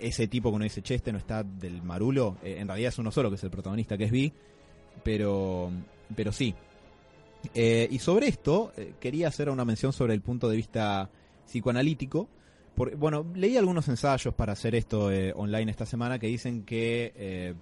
[0.00, 2.98] ese tipo que uno dice, che, este no está del marulo, eh, en realidad es
[2.98, 4.32] uno solo que es el protagonista, que es Vi,
[5.02, 5.70] pero,
[6.14, 6.54] pero sí.
[7.54, 11.10] Eh, y sobre esto, eh, quería hacer una mención sobre el punto de vista
[11.46, 12.28] psicoanalítico.
[12.74, 17.54] Por, bueno, leí algunos ensayos para hacer esto online esta semana que dicen que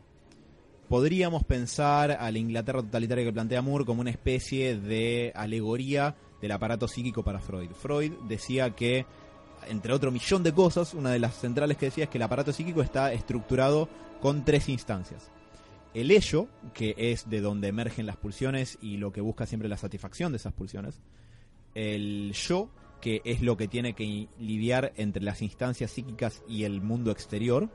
[0.88, 6.52] podríamos pensar a la Inglaterra totalitaria que plantea Moore como una especie de alegoría del
[6.52, 7.70] aparato psíquico para Freud.
[7.72, 9.06] Freud decía que,
[9.68, 12.52] entre otro millón de cosas, una de las centrales que decía es que el aparato
[12.52, 13.88] psíquico está estructurado
[14.20, 15.30] con tres instancias.
[15.92, 19.76] El ello, que es de donde emergen las pulsiones y lo que busca siempre la
[19.76, 21.00] satisfacción de esas pulsiones.
[21.74, 26.80] El yo, que es lo que tiene que lidiar entre las instancias psíquicas y el
[26.80, 27.68] mundo exterior.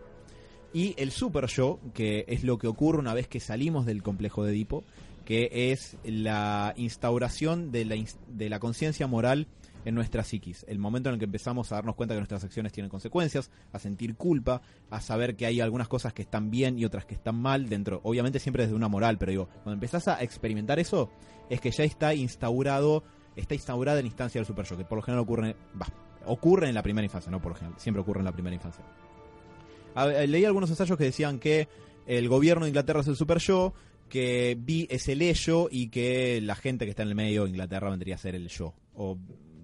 [0.73, 4.43] Y el super yo, que es lo que ocurre una vez que salimos del complejo
[4.43, 4.83] de Edipo,
[5.25, 7.95] que es la instauración de la,
[8.27, 9.47] de la conciencia moral
[9.85, 10.65] en nuestra psiquis.
[10.67, 13.79] El momento en el que empezamos a darnos cuenta que nuestras acciones tienen consecuencias, a
[13.79, 17.35] sentir culpa, a saber que hay algunas cosas que están bien y otras que están
[17.35, 21.09] mal dentro, obviamente siempre desde una moral, pero digo, cuando empezás a experimentar eso,
[21.49, 23.03] es que ya está instaurado,
[23.35, 25.87] está instaurada la instancia del super yo, que por lo general ocurre, va,
[26.25, 28.83] ocurre en la primera infancia, no por lo general, siempre ocurre en la primera infancia.
[29.95, 31.69] Eh, leí algunos ensayos que decían que
[32.07, 33.73] el gobierno de Inglaterra es el super yo,
[34.09, 37.49] que Vi es el ello y que la gente que está en el medio de
[37.49, 38.73] Inglaterra vendría a ser el yo,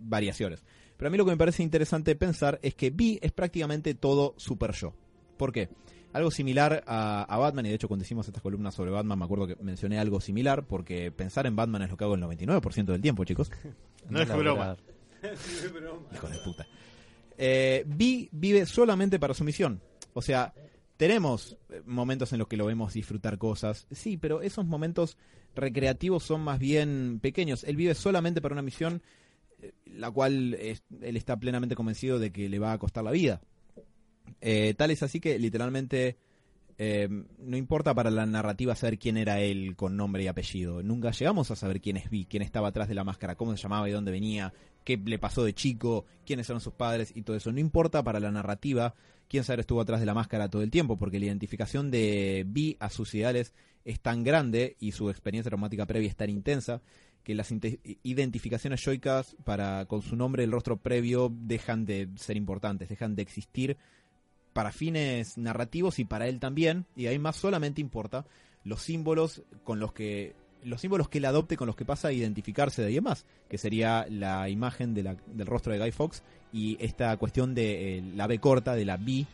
[0.02, 0.64] variaciones.
[0.98, 4.34] Pero a mí lo que me parece interesante pensar es que Vi es prácticamente todo
[4.38, 4.94] super yo.
[5.38, 5.70] ¿Por qué?
[6.14, 9.26] Algo similar a, a Batman, y de hecho cuando hicimos estas columnas sobre Batman me
[9.26, 12.86] acuerdo que mencioné algo similar, porque pensar en Batman es lo que hago el 99%
[12.86, 13.52] del tiempo, chicos.
[14.10, 14.76] No es broma.
[16.14, 16.68] Hijo de puta.
[17.38, 19.82] Eh, Vi vive solamente para su misión.
[20.14, 20.54] O sea,
[20.98, 23.88] tenemos eh, momentos en los que lo vemos disfrutar cosas.
[23.92, 25.18] Sí, pero esos momentos
[25.56, 27.64] recreativos son más bien pequeños.
[27.64, 29.02] Él vive solamente para una misión, eh,
[29.86, 33.42] la cual él está plenamente convencido de que le va a costar la vida.
[34.40, 36.18] Eh, tal es así que literalmente
[36.84, 37.08] eh,
[37.38, 40.82] no importa para la narrativa saber quién era él con nombre y apellido.
[40.82, 43.62] Nunca llegamos a saber quién es Vi, quién estaba atrás de la máscara, cómo se
[43.62, 44.52] llamaba y dónde venía,
[44.84, 47.52] qué le pasó de chico, quiénes eran sus padres y todo eso.
[47.52, 48.96] No importa para la narrativa
[49.28, 52.78] quién saber estuvo atrás de la máscara todo el tiempo, porque la identificación de Vi
[52.80, 53.54] a sus ideales
[53.86, 56.82] es tan grande y su experiencia traumática previa es tan intensa
[57.24, 57.52] que las
[58.04, 63.22] identificaciones yoicas para con su nombre el rostro previo dejan de ser importantes, dejan de
[63.22, 63.78] existir
[64.54, 68.26] para fines narrativos y para él también, y ahí más solamente importa
[68.64, 72.12] los símbolos con los que los símbolos que él adopte con los que pasa a
[72.12, 76.22] identificarse de ahí más, que sería la imagen de la- del rostro de Guy Fox
[76.54, 79.26] y esta cuestión de eh, la B corta, de la B,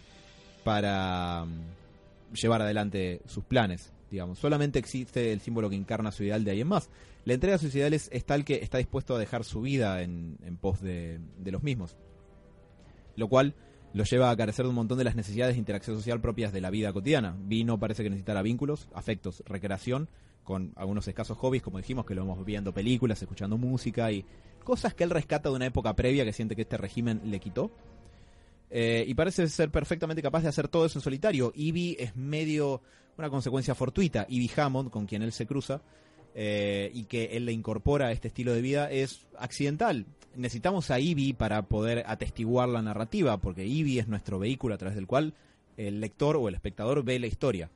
[0.64, 4.40] para mm, llevar adelante sus planes, digamos.
[4.40, 6.90] Solamente existe el símbolo que encarna su ideal de ahí en más.
[7.28, 10.80] La entrega de sus es tal que está dispuesto a dejar su vida en, pos
[10.80, 11.98] de, los mismos.
[13.18, 13.54] Lo cual
[13.92, 16.62] lo lleva a carecer de un montón de las necesidades de interacción social propias de
[16.62, 17.36] la vida cotidiana.
[17.38, 20.08] Vino parece que necesitara vínculos, afectos, recreación,
[20.46, 24.24] con algunos escasos hobbies, como dijimos, que lo vamos viendo películas, escuchando música y
[24.64, 27.72] cosas que él rescata de una época previa que siente que este régimen le quitó.
[28.70, 31.52] Eh, y parece ser perfectamente capaz de hacer todo eso en solitario.
[31.54, 32.82] Ivy es medio
[33.18, 34.26] una consecuencia fortuita.
[34.30, 35.82] Ivy Hammond, con quien él se cruza,
[36.40, 40.06] eh, y que él le incorpora a este estilo de vida, es accidental.
[40.36, 44.96] Necesitamos a Ivy para poder atestiguar la narrativa, porque Ivy es nuestro vehículo a través
[44.96, 45.34] del cual
[45.78, 47.72] el lector o el espectador ve la historia.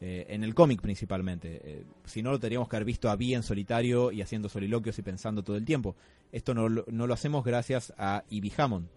[0.00, 1.60] Eh, en el cómic principalmente.
[1.64, 4.98] Eh, si no, lo tendríamos que haber visto a Vi en solitario y haciendo soliloquios
[4.98, 5.94] y pensando todo el tiempo.
[6.32, 8.88] Esto no, lo- hacemos gracias a Ivy Hammond,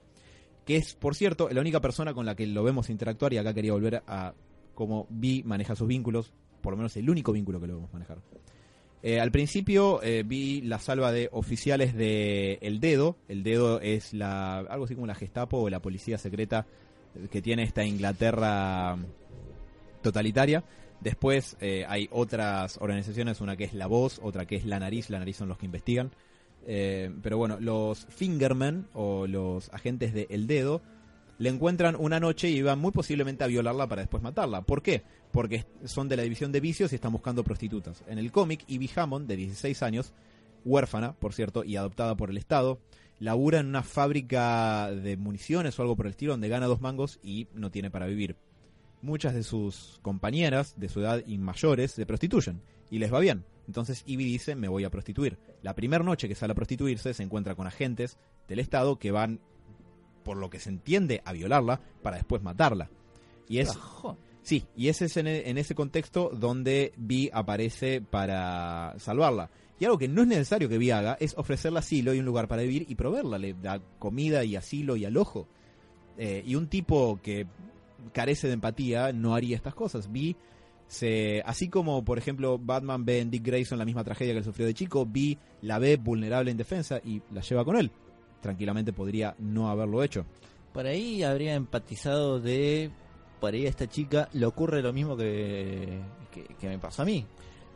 [0.65, 3.53] que es, por cierto, la única persona con la que lo vemos interactuar y acá
[3.53, 4.33] quería volver a
[4.75, 8.17] cómo Vi maneja sus vínculos, por lo menos el único vínculo que lo vemos manejar.
[9.01, 13.15] Eh, al principio eh, vi la salva de oficiales de El Dedo.
[13.27, 16.65] El Dedo es la algo así como la Gestapo o la policía secreta
[17.31, 18.97] que tiene esta Inglaterra
[20.01, 20.63] totalitaria.
[20.99, 25.09] Después eh, hay otras organizaciones, una que es La Voz, otra que es La Nariz.
[25.09, 26.11] La Nariz son los que investigan.
[26.65, 30.81] Pero bueno, los Fingermen o los agentes de El Dedo
[31.39, 34.61] le encuentran una noche y van muy posiblemente a violarla para después matarla.
[34.61, 35.03] ¿Por qué?
[35.31, 38.03] Porque son de la división de vicios y están buscando prostitutas.
[38.07, 40.13] En el cómic, Ivy Hammond, de 16 años,
[40.65, 42.79] huérfana, por cierto, y adoptada por el Estado.
[43.19, 47.19] Labura en una fábrica de municiones o algo por el estilo, donde gana dos mangos
[47.23, 48.35] y no tiene para vivir.
[49.01, 52.61] Muchas de sus compañeras de su edad y mayores se prostituyen
[52.91, 53.45] y les va bien.
[53.65, 55.37] Entonces Ivy dice, me voy a prostituir.
[55.61, 58.17] La primera noche que sale a prostituirse se encuentra con agentes
[58.47, 59.39] del Estado que van,
[60.29, 62.87] por lo que se entiende, a violarla para después matarla.
[63.47, 63.75] Y es...
[64.43, 69.49] Sí, y ese es en, e- en ese contexto donde Vi aparece para salvarla.
[69.79, 72.47] Y algo que no es necesario que Vi haga es ofrecerle asilo y un lugar
[72.47, 73.39] para vivir y proveerla.
[73.39, 75.47] Le da comida y asilo y alojo.
[76.19, 77.47] Eh, y un tipo que
[78.13, 80.11] carece de empatía no haría estas cosas.
[80.11, 80.35] Vi
[80.85, 84.45] se, así como por ejemplo Batman ve en Dick Grayson la misma tragedia que él
[84.45, 87.89] sufrió de chico, Vi la ve vulnerable en defensa y la lleva con él.
[88.41, 90.25] Tranquilamente podría no haberlo hecho.
[90.73, 92.89] Por ahí habría empatizado de.
[93.39, 95.99] Por ahí a esta chica le ocurre lo mismo que,
[96.31, 97.25] que, que me pasó a mí.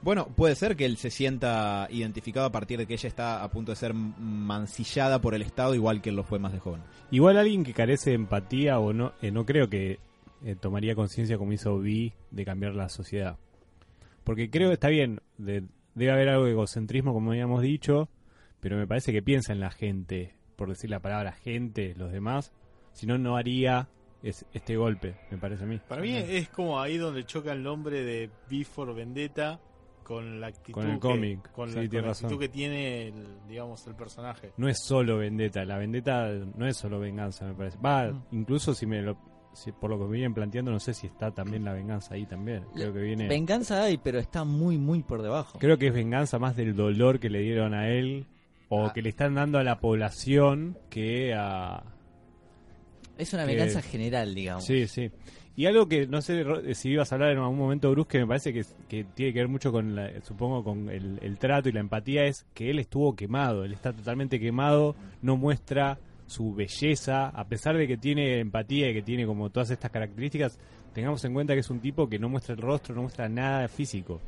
[0.02, 3.50] Bueno, puede ser que él se sienta identificado a partir de que ella está a
[3.50, 6.82] punto de ser mancillada por el Estado, igual que él lo fue más de joven.
[7.12, 10.00] Igual alguien que carece de empatía o no, eh, no creo que
[10.44, 13.38] eh, tomaría conciencia como hizo Vi de cambiar la sociedad.
[14.26, 15.64] Porque creo que está bien, de-
[15.96, 18.10] debe haber algo de egocentrismo como habíamos dicho,
[18.60, 22.52] pero me parece que piensa en la gente, por decir la palabra gente, los demás,
[22.94, 23.88] si no, no haría
[24.22, 25.80] es- este golpe, me parece a mí.
[25.88, 29.60] Para mí es como ahí donde choca el nombre de Before Vendetta
[30.04, 33.28] con la actitud Con el que- cómic, con sí, la, con actitud que tiene el,
[33.48, 34.52] digamos el personaje.
[34.58, 37.78] No es solo vendetta, la vendetta no es solo venganza, me parece.
[37.78, 38.24] Va, Mm.
[38.32, 39.18] incluso si me lo...
[39.54, 42.26] si- por lo que me vienen planteando, no sé si está también la venganza ahí
[42.26, 42.66] también.
[42.74, 43.28] Creo que viene...
[43.28, 45.58] Venganza hay, pero está muy, muy por debajo.
[45.60, 48.26] Creo que es venganza más del dolor que le dieron a él
[48.76, 48.94] o Ah.
[48.94, 51.84] que le están dando a la población que a...
[53.18, 54.66] Es una que- venganza general, digamos.
[54.66, 55.12] Sí, sí.
[55.56, 56.44] Y algo que no sé
[56.74, 59.40] si ibas a hablar en algún momento, Bruce, que me parece que, que tiene que
[59.40, 62.80] ver mucho con, la- supongo, con el, el trato y la empatía, es que él
[62.80, 68.40] estuvo quemado, él está totalmente quemado, no muestra su belleza, a pesar de que tiene
[68.40, 70.58] empatía y que tiene como todas estas características,
[70.94, 73.68] tengamos en cuenta que es un tipo que no muestra el rostro, no muestra nada
[73.68, 74.20] físico,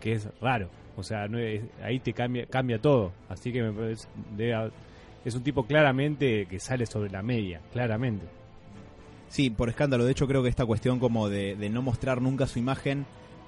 [0.00, 0.68] que es raro.
[0.96, 1.38] O sea, no
[1.82, 3.12] ahí te cambia, cambia todo.
[3.28, 4.70] Así que me parece, debe-
[5.24, 8.26] es un tipo claramente que sale sobre la media, claramente.
[9.28, 10.04] Sí, por escándalo.
[10.04, 13.04] De hecho, creo que esta cuestión como de, de no mostrar nunca su imagen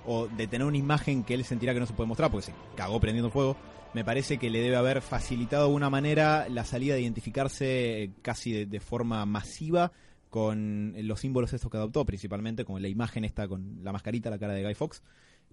[0.07, 2.55] o de tener una imagen que él sentirá que no se puede mostrar porque se
[2.77, 3.57] cagó prendiendo fuego,
[3.95, 8.11] me parece que le debe haber facilitado de alguna manera la salida de identificarse eh,
[8.23, 9.93] casi de, de forma masiva
[10.31, 14.39] con los símbolos estos que adoptó, principalmente con la imagen esta, con la mascarita, la
[14.39, 15.03] cara de Guy Fox,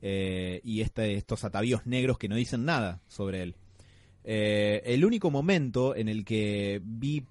[0.08, 3.56] eh, y este, estos atavíos negros que no dicen nada sobre él.
[4.24, 7.26] Eh, el único momento en el que vi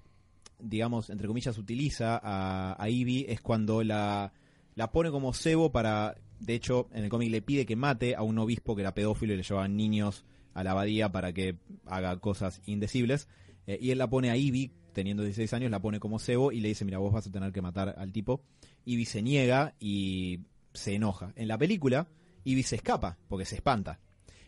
[0.59, 4.33] digamos, entre comillas, utiliza a, a Ivy es cuando la,
[4.75, 8.23] la pone como cebo para, de hecho, en el cómic le pide que mate a
[8.23, 12.19] un obispo que era pedófilo y le llevaban niños a la abadía para que haga
[12.19, 13.29] cosas indecibles.
[13.67, 16.59] Eh, y él la pone a Ivy, teniendo 16 años, la pone como cebo y
[16.59, 18.41] le dice, mira, vos vas a tener que matar al tipo.
[18.83, 20.41] Ivy se niega y
[20.73, 21.31] se enoja.
[21.37, 22.09] En la película,
[22.45, 23.99] Ivy se escapa porque se espanta.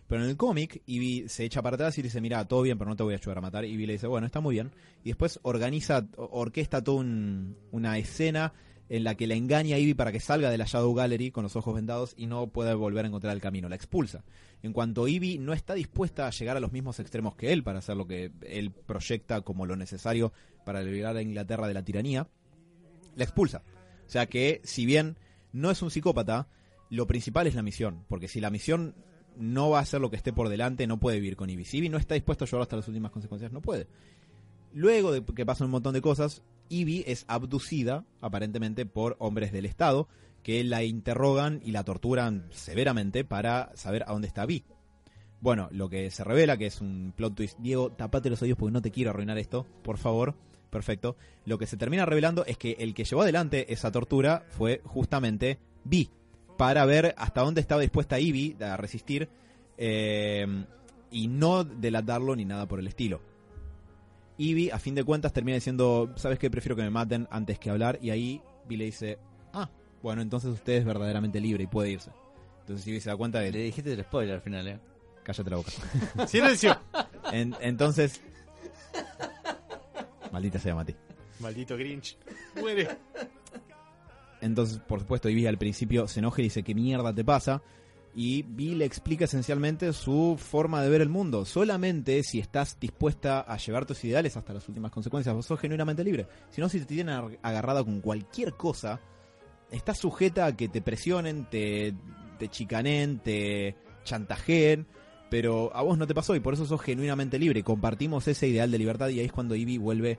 [0.08, 2.90] Pero en el cómic, Ivy se echa para atrás y dice, mira, todo bien, pero
[2.90, 3.66] no te voy a ayudar a matar.
[3.66, 4.72] Ivy le dice, bueno, está muy bien.
[5.04, 8.54] Y después organiza, orquesta toda un- una escena
[8.88, 11.44] en la que la engaña a Ivy para que salga de la Shadow Gallery con
[11.44, 13.68] los ojos vendados y no pueda volver a encontrar el camino.
[13.68, 14.24] La expulsa.
[14.64, 17.80] En cuanto Ivy no está dispuesta a llegar a los mismos extremos que él para
[17.80, 20.32] hacer lo que él proyecta como lo necesario
[20.66, 22.30] para liberar a Inglaterra de la tiranía,
[23.18, 23.62] la expulsa.
[24.06, 25.18] O sea que, si bien
[25.52, 26.48] no es un psicópata,
[26.90, 28.06] lo principal es la misión.
[28.08, 28.96] Porque si la misión
[29.38, 31.66] no va a hacer lo que esté por delante, no puede vivir con Ivy.
[31.66, 33.88] Si no está dispuesto a llevarlo hasta las últimas consecuencias, no puede.
[34.74, 39.66] Luego de que pasan un montón de cosas, Ivy es abducida, aparentemente, por hombres del
[39.66, 40.08] Estado,
[40.44, 44.64] que la interrogan y la torturan severamente para saber a dónde está Vi.
[45.40, 47.60] Bueno, lo que se revela, que es un plot twist.
[47.60, 50.36] Diego, tapate los oídos porque no te quiero arruinar esto, por favor.
[50.70, 51.16] Perfecto.
[51.46, 55.60] Lo que se termina revelando es que el que llevó adelante esa tortura fue justamente
[55.84, 56.10] Vi,
[56.58, 59.30] para ver hasta dónde estaba dispuesta Ivy a resistir
[59.78, 60.46] eh,
[61.12, 63.22] y no delatarlo ni nada por el estilo.
[64.40, 66.50] Ivy, a fin de cuentas, termina diciendo, ¿sabes qué?
[66.52, 67.98] Prefiero que me maten antes que hablar.
[68.02, 69.18] Y ahí Vi le dice,
[69.54, 69.70] ah,
[70.04, 72.12] bueno, entonces usted es verdaderamente libre y puede irse.
[72.60, 74.80] Entonces Ivy se da cuenta de Le dijiste el spoiler al final, ¿eh?
[75.24, 75.72] Cállate la boca.
[76.28, 76.78] Silencio.
[77.32, 78.22] En- entonces...
[80.32, 80.96] Maldita sea, Mati.
[81.40, 82.18] Maldito Grinch.
[82.56, 82.90] Muere.
[84.42, 87.62] Entonces, por supuesto, Ivy al principio se enoja y dice, ¿qué mierda te pasa?
[88.16, 91.46] Y Vi le explica esencialmente su forma de ver el mundo.
[91.46, 96.04] Solamente si estás dispuesta a llevar tus ideales hasta las últimas consecuencias, vos sos genuinamente
[96.04, 96.28] libre.
[96.50, 99.00] Si no, si te tienen ag- agarrada con cualquier cosa,
[99.72, 101.94] estás sujeta a que te presionen, te,
[102.40, 104.88] te chicanen, te chantajeen.
[105.30, 107.62] pero a vos no te pasó y por eso sos genuinamente libre.
[107.64, 110.18] Compartimos ese ideal de libertad y ahí es cuando Ivy vuelve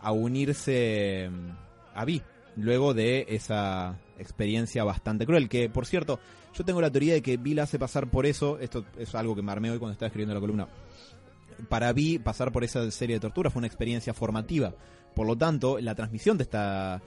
[0.00, 1.50] a unirse mm,
[1.94, 2.20] a Vi,
[2.56, 5.48] luego de esa experiencia bastante cruel.
[5.48, 6.20] Que, por cierto,
[6.54, 9.34] yo tengo la teoría de que Vi la hace pasar por eso, esto es algo
[9.34, 10.68] que me hoy cuando estaba escribiendo la columna.
[11.68, 14.74] Para Vi, pasar por esa serie de torturas fue una experiencia formativa.
[15.14, 17.02] Por lo tanto, la transmisión de esta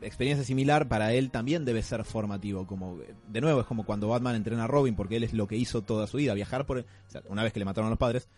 [0.00, 2.66] experiencia similar para él también debe ser formativo.
[2.66, 2.98] Como
[3.28, 5.82] de nuevo es como cuando Batman entrena a Robin porque él es lo que hizo
[5.82, 8.28] toda su vida, viajar por, o sea, una vez que le mataron a los padres,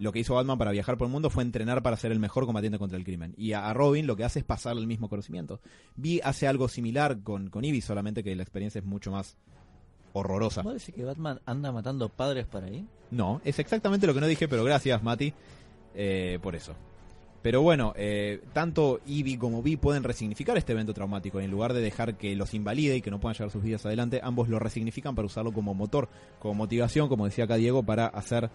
[0.00, 2.46] lo que hizo Batman para viajar por el mundo fue entrenar para ser el mejor
[2.46, 3.34] combatiente contra el crimen.
[3.36, 5.60] Y a, Robin lo que hace es pasarle el mismo conocimiento.
[5.94, 9.36] Vi hace algo similar con con Ivy, solamente que la experiencia es mucho más
[10.14, 10.62] horrorosa.
[10.62, 12.86] ¿Vos decís que Batman anda matando padres por ahí?
[13.10, 15.34] No, es exactamente lo que no dije, pero gracias, Mati,
[15.94, 16.74] eh, por eso.
[17.42, 21.40] Pero bueno, eh, tanto Ivy como Vi pueden resignificar este evento traumático.
[21.40, 24.20] En lugar de dejar que los invalide y que no puedan llevar sus vidas adelante,
[24.22, 28.50] ambos lo resignifican para usarlo como motor, como motivación, como decía acá Diego, para hacer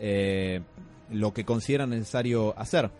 [0.00, 0.60] eh,
[1.10, 2.90] lo que consideran necesario hacer.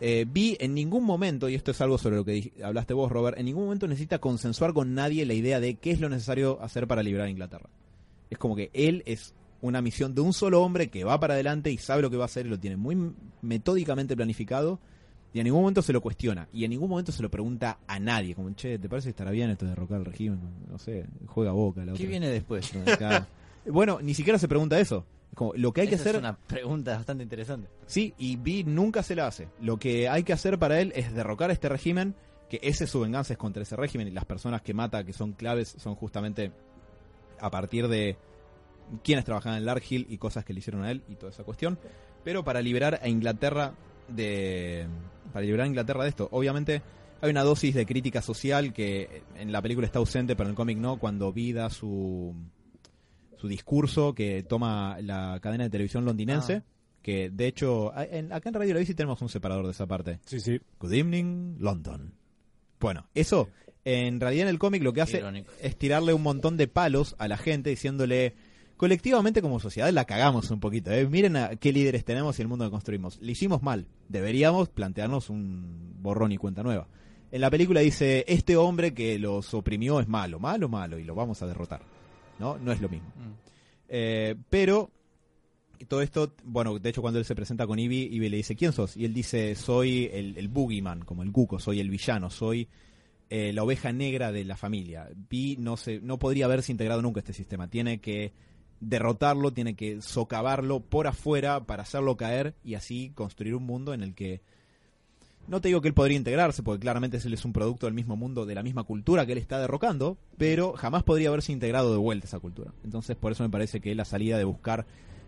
[0.00, 3.38] Eh, Vi en ningún momento, y esto es algo sobre lo que hablaste vos, Robert,
[3.38, 6.86] en ningún momento necesita consensuar con nadie la idea de qué es lo necesario hacer
[6.88, 7.70] para liberar a Inglaterra.
[8.28, 11.70] Es como que él es una misión de un solo hombre que va para adelante
[11.70, 13.12] y sabe lo que va a hacer y lo tiene muy
[13.42, 14.80] metódicamente planificado
[15.32, 18.00] y en ningún momento se lo cuestiona y en ningún momento se lo pregunta a
[18.00, 21.06] nadie como che te parece que estará bien esto de derrocar al régimen no sé
[21.26, 22.06] juega boca la ¿Qué otra.
[22.08, 22.72] viene después?
[23.66, 26.20] Bueno ni siquiera se pregunta eso Es como, lo que hay que Esa hacer es
[26.20, 27.68] una pregunta bastante interesante.
[27.86, 29.48] Sí, y Vi nunca se la hace.
[29.60, 32.14] Lo que hay que hacer para él es derrocar a este régimen,
[32.50, 35.12] que ese es su venganza es contra ese régimen y las personas que mata, que
[35.12, 36.52] son claves, son justamente
[37.40, 38.16] a partir de
[39.02, 41.78] quienes trabajaban en Larkhill y cosas que le hicieron a él y toda esa cuestión.
[42.24, 43.74] Pero para liberar a Inglaterra
[44.08, 44.86] de
[45.32, 46.82] para liberar a Inglaterra de esto, obviamente
[47.22, 50.56] hay una dosis de crítica social que en la película está ausente, pero en el
[50.56, 52.34] cómic no, cuando Vi da su
[53.42, 56.62] su discurso que toma la cadena de televisión londinense, Ah.
[57.02, 60.20] que de hecho, en- acá en Radio La Bici tenemos un separador de esa parte.
[60.26, 60.60] Sí, sí.
[60.78, 62.14] Good evening, London.
[62.78, 63.48] Bueno, eso,
[63.84, 65.50] en realidad en el cómic lo que hace Irónico.
[65.60, 68.34] es tirarle un montón de palos a la gente diciéndole,
[68.76, 71.06] colectivamente como sociedad la cagamos un poquito, ¿eh?
[71.08, 73.18] miren a qué líderes tenemos y el mundo que construimos.
[73.20, 76.86] Le hicimos mal, deberíamos plantearnos un borrón y cuenta nueva.
[77.32, 81.14] En la película dice, este hombre que los oprimió es malo, malo, malo, y lo
[81.16, 81.82] vamos a derrotar.
[82.38, 82.58] ¿No?
[82.58, 83.08] No es lo mismo.
[83.08, 83.32] Mm.
[83.88, 84.90] Eh, pero
[85.88, 88.72] todo esto, bueno, de hecho cuando él se presenta con Ivy, Ivy le dice, ¿quién
[88.72, 88.96] sos?
[88.96, 92.68] Y él dice, soy el, el boogeyman, como el cuco, soy el villano, soy
[93.30, 95.08] eh, la oveja negra de la familia.
[95.28, 98.32] Vi no, se, no podría haberse integrado nunca a este sistema, tiene que
[98.80, 104.02] derrotarlo, tiene que socavarlo por afuera para hacerlo caer y así construir un mundo en
[104.02, 104.40] el que...
[105.48, 108.16] No te digo que él podría integrarse, porque claramente él es un producto del mismo
[108.16, 111.98] mundo, de la misma cultura que él está derrocando, pero jamás podría haberse integrado de
[111.98, 112.72] vuelta a esa cultura.
[112.84, 114.86] Entonces, por eso me parece que la salida de buscar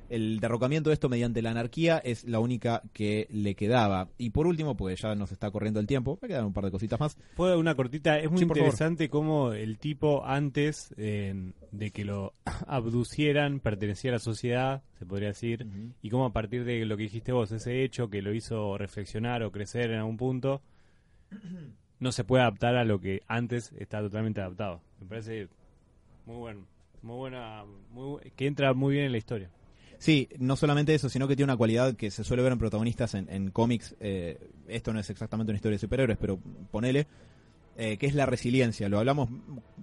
[0.08, 4.08] el derrocamiento de esto mediante la anarquía es la única que le quedaba.
[4.18, 6.70] Y por último, pues ya nos está corriendo el tiempo, me quedan un par de
[6.70, 7.16] cositas más.
[7.34, 12.34] Fue una cortita, es muy Sí, interesante cómo el tipo antes eh, de que lo
[12.66, 15.66] abducieran pertenecía a la sociedad, se podría decir,
[16.02, 19.42] y cómo a partir de lo que dijiste vos, ese hecho que lo hizo reflexionar
[19.42, 20.62] o crecer en algún punto,
[22.00, 24.80] no se puede adaptar a lo que antes estaba totalmente adaptado.
[25.00, 25.48] Me parece
[26.26, 26.66] muy bueno,
[27.02, 29.50] muy buena, muy que entra muy bien en la historia.
[30.04, 33.14] Sí, no solamente eso, sino que tiene una cualidad que se suele ver en protagonistas
[33.14, 33.96] en, en cómics.
[34.00, 34.38] eh,
[34.68, 36.38] esto no es exactamente una historia de superhéroes, pero
[36.70, 37.06] ponele.
[37.78, 38.88] eh, que es la resiliencia.
[38.90, 39.30] Lo hablamos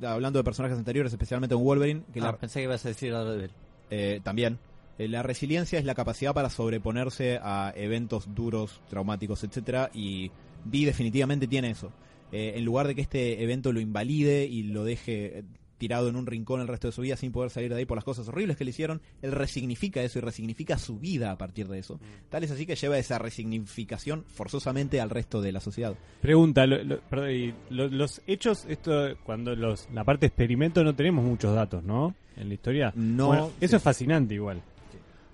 [0.03, 3.13] hablando de personajes anteriores, especialmente en Wolverine, que Ah, la- pensé que ibas a decir
[3.13, 3.51] algo de él.
[3.89, 4.59] eh, también.
[4.99, 10.29] Eh, la resiliencia es la capacidad para sobreponerse a eventos duros, traumáticos, etcétera, y
[10.65, 11.91] Vi definitivamente tiene eso.
[12.31, 15.43] Eh, en lugar de que este evento lo invalide y lo deje
[15.81, 17.97] tirado en un rincón el resto de su vida sin poder salir de ahí por
[17.97, 21.67] las cosas horribles que le hicieron, él resignifica eso y resignifica su vida a partir
[21.67, 21.99] de eso.
[22.29, 25.95] Tal es así que lleva esa resignificación forzosamente al resto de la sociedad.
[26.21, 30.93] Pregunta, lo- lo- perdón, y lo- los hechos, esto cuando los la parte experimento no
[30.93, 32.13] tenemos muchos datos, ¿no?
[32.37, 32.93] En la historia.
[32.95, 33.65] No, Bueno, sí.
[33.65, 34.61] eso es fascinante igual.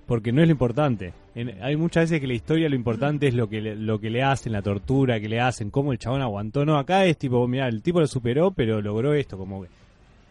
[0.06, 1.12] Porque no es lo importante.
[1.36, 4.10] En- hay muchas veces que la historia lo importante es lo que le, lo que
[4.10, 6.66] le hacen, la tortura que le hacen, cómo el chabón aguantó.
[6.66, 9.68] No, acá es tipo, mira, el tipo lo superó, pero logró esto, como que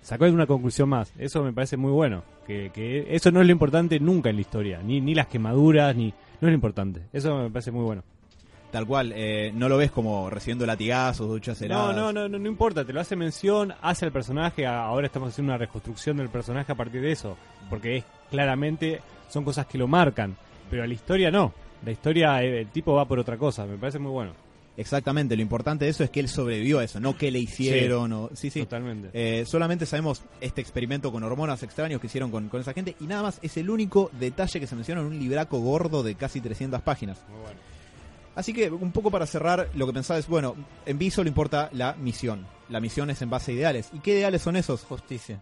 [0.07, 1.13] sacó una conclusión más.
[1.19, 2.23] Eso me parece muy bueno.
[2.47, 4.81] Que, que eso no es lo importante nunca en la historia.
[4.81, 6.11] Ni, ni las quemaduras, ni...
[6.41, 7.03] No es lo importante.
[7.13, 8.05] Eso me parece muy bueno.
[8.71, 11.97] Tal cual, eh, no lo ves como recibiendo latigazos, duchas heladas.
[11.97, 15.53] no, no, no, no importa, te lo hace mención, hace al personaje, ahora estamos haciendo
[15.53, 17.37] una reconstrucción del personaje a partir de eso,
[17.71, 20.37] porque es claramente son cosas que lo marcan,
[20.69, 21.55] pero a la historia no,
[21.85, 24.33] la historia eh, el tipo va por otra cosa, me parece muy bueno.
[24.77, 28.13] Exactamente, lo importante de eso es que él sobrevivió a eso, no que le hicieron.
[28.13, 28.61] o- sí, sí.
[28.61, 29.09] Totalmente.
[29.13, 33.05] Eh, solamente sabemos este experimento con hormonas extraños que hicieron con, con esa gente y
[33.07, 36.41] nada más es el único detalle que se menciona en un libraco gordo de casi
[36.41, 37.19] 300 páginas.
[37.31, 37.59] Muy bueno.
[38.35, 40.55] Así que un poco para cerrar, lo que pensaba es, bueno,
[40.85, 42.47] en Vi solo importa la misión.
[42.69, 43.89] La misión es en base a ideales.
[43.95, 44.83] ¿Y qué ideales son esos?
[44.83, 45.41] Justicia.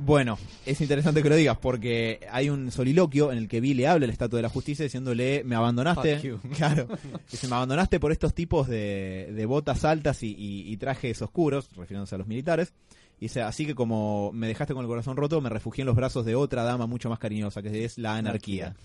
[0.00, 3.88] Bueno, es interesante que lo digas porque hay un soliloquio en el que Vi le
[3.88, 6.16] habla la estatua de la justicia diciéndole, me abandonaste.
[6.56, 6.86] Claro.
[7.30, 11.68] Dice, me abandonaste por estos tipos de, de botas altas y, y- y trajes oscuros,
[11.76, 12.72] refiriéndose a los militares.
[13.20, 15.96] Y dice, así que como me dejaste con el corazón roto, me refugié en los
[15.96, 18.76] brazos de otra dama mucho más cariñosa, que es la anarquía.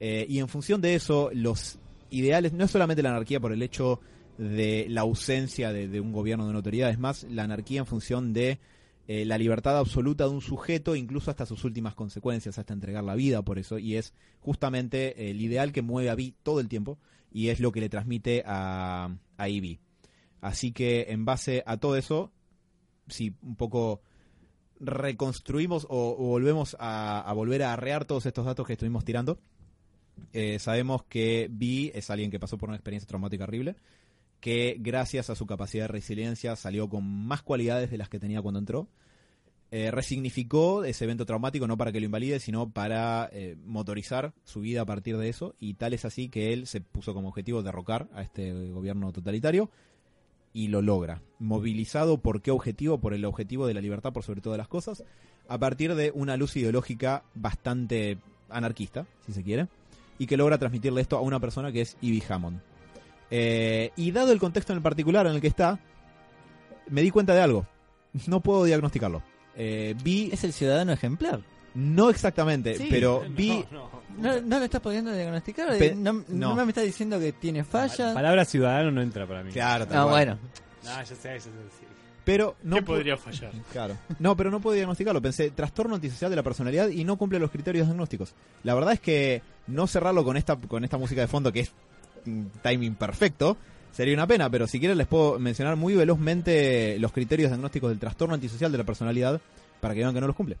[0.00, 1.78] Eh, y en función de eso, los
[2.10, 4.00] ideales, no es solamente la anarquía por el hecho
[4.36, 7.86] de la ausencia de, de un gobierno de una autoridad, es más la anarquía en
[7.86, 8.58] función de
[9.08, 13.14] eh, la libertad absoluta de un sujeto, incluso hasta sus últimas consecuencias, hasta entregar la
[13.14, 16.98] vida por eso, y es justamente el ideal que mueve a Vi todo el tiempo,
[17.30, 19.80] y es lo que le transmite a, a Ivy.
[20.40, 22.32] Así que en base a todo eso,
[23.08, 24.02] si un poco
[24.80, 29.38] reconstruimos o, volvemos a, a volver a arrear todos estos datos que estuvimos tirando,
[30.32, 33.76] eh, sabemos que Vi es alguien que pasó por una experiencia traumática horrible,
[34.42, 38.42] que gracias a su capacidad de resiliencia salió con más cualidades de las que tenía
[38.42, 38.88] cuando entró.
[39.70, 44.60] Eh, resignificó ese evento traumático no para que lo invalide, sino para eh, motorizar su
[44.60, 45.54] vida a partir de eso.
[45.60, 49.70] Y tal es así que él se puso como objetivo derrocar a este gobierno totalitario
[50.52, 51.22] y lo logra.
[51.38, 52.98] Movilizado por qué objetivo?
[52.98, 55.04] Por el objetivo de la libertad por sobre todas las cosas,
[55.48, 58.18] a partir de una luz ideológica bastante
[58.48, 59.68] anarquista, si se quiere,
[60.18, 62.71] y que logra transmitirle esto a una persona que es Ivy Hammond.
[63.34, 65.78] Eh, y dado el contexto en el particular en el que está,
[66.88, 67.66] me di cuenta de algo.
[68.26, 69.22] No puedo diagnosticarlo.
[69.56, 71.40] Eh, vi, Es el ciudadano ejemplar.
[71.74, 72.88] no exactamente, Sí.
[72.90, 74.02] pero vi, No, no.
[74.18, 75.78] ¿No, no lo estás pudiendo diagnosticar?
[75.78, 76.54] Pe- no, no.
[76.54, 78.08] no me estás diciendo que tiene falla.
[78.08, 79.50] La palabra ciudadano no entra para mí.
[79.52, 80.38] Claro, tal Ah, bueno.
[80.84, 81.86] No, ya sé, ya sé, sí.
[82.24, 83.52] pero no ¿Qué podría fallar?
[83.72, 83.96] Claro.
[84.18, 85.22] No, pero no puedo diagnosticarlo.
[85.22, 88.34] Pensé, trastorno antisocial de la personalidad y no cumple los criterios diagnósticos.
[88.64, 91.72] La verdad es que no cerrarlo con esta, con esta música de fondo que es
[92.62, 93.56] timing perfecto
[93.92, 97.98] sería una pena, pero si quieren les puedo mencionar muy velozmente los criterios diagnósticos del
[97.98, 99.40] trastorno antisocial de la personalidad
[99.80, 100.56] para que vean que no los cumple.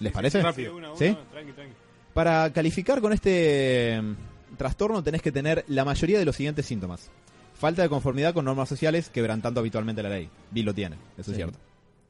[0.00, 0.42] ¿Les parece?
[0.42, 0.76] rápido.
[0.76, 1.16] Una, una, ¿Sí?
[1.30, 1.74] tranqui, tranqui.
[2.14, 7.10] Para calificar con este mm, trastorno tenés que tener la mayoría de los siguientes síntomas.
[7.54, 10.30] Falta de conformidad con normas sociales quebrantando habitualmente la ley.
[10.50, 11.58] Bill lo tiene, eso es cierto.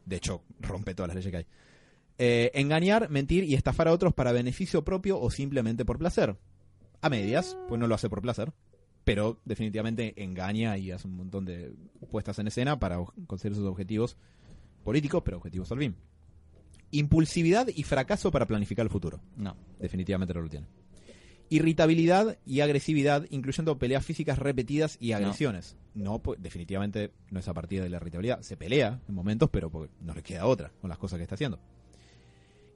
[0.05, 1.47] De hecho, rompe todas las leyes que hay.
[2.18, 6.36] Eh, engañar, mentir y estafar a otros para beneficio propio o simplemente por placer.
[7.01, 8.53] A medias, pues no lo hace por placer.
[9.05, 11.73] Pero definitivamente engaña y hace un montón de
[12.11, 14.17] puestas en escena para conseguir sus objetivos
[14.85, 15.97] políticos, pero objetivos al fin.
[16.91, 19.57] Impulsividad y fracaso para planificar el futuro No.
[19.79, 20.67] definitivamente no lo tiene.
[21.51, 25.77] Irritabilidad y agresividad, incluyendo peleas físicas repetidas y agresiones.
[25.95, 28.43] No, pues definitivamente no es a partir de la irritabilidad.
[28.43, 31.37] Se pelea en momentos, pero porque no le queda otra con las cosas que está
[31.37, 31.59] haciendo.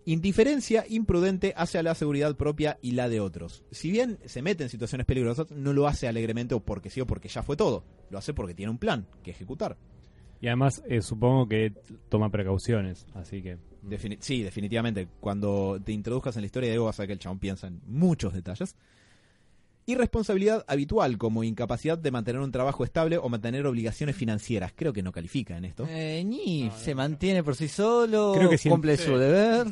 [0.05, 3.62] Indiferencia imprudente hacia la seguridad propia y la de otros.
[3.70, 7.07] Si bien se mete en situaciones peligrosas, no lo hace alegremente o porque sí o
[7.07, 7.84] porque ya fue todo.
[8.11, 9.76] Lo hace porque tiene un plan que ejecutar.
[10.40, 11.72] Y además, eh, supongo que
[12.09, 13.59] toma precauciones, así que.
[13.88, 15.07] Defini- sí, definitivamente.
[15.20, 17.68] Cuando te introduzcas en la historia de Ego vas a ver que el chabón piensa
[17.68, 18.74] en muchos detalles.
[19.87, 24.72] Irresponsabilidad habitual, como incapacidad de mantener un trabajo estable o mantener obligaciones financieras.
[24.76, 25.87] Creo que no califica en esto.
[25.91, 29.05] Eh, ni se mantiene por sí solo, Creo que cumple Sí.
[29.05, 29.66] su deber.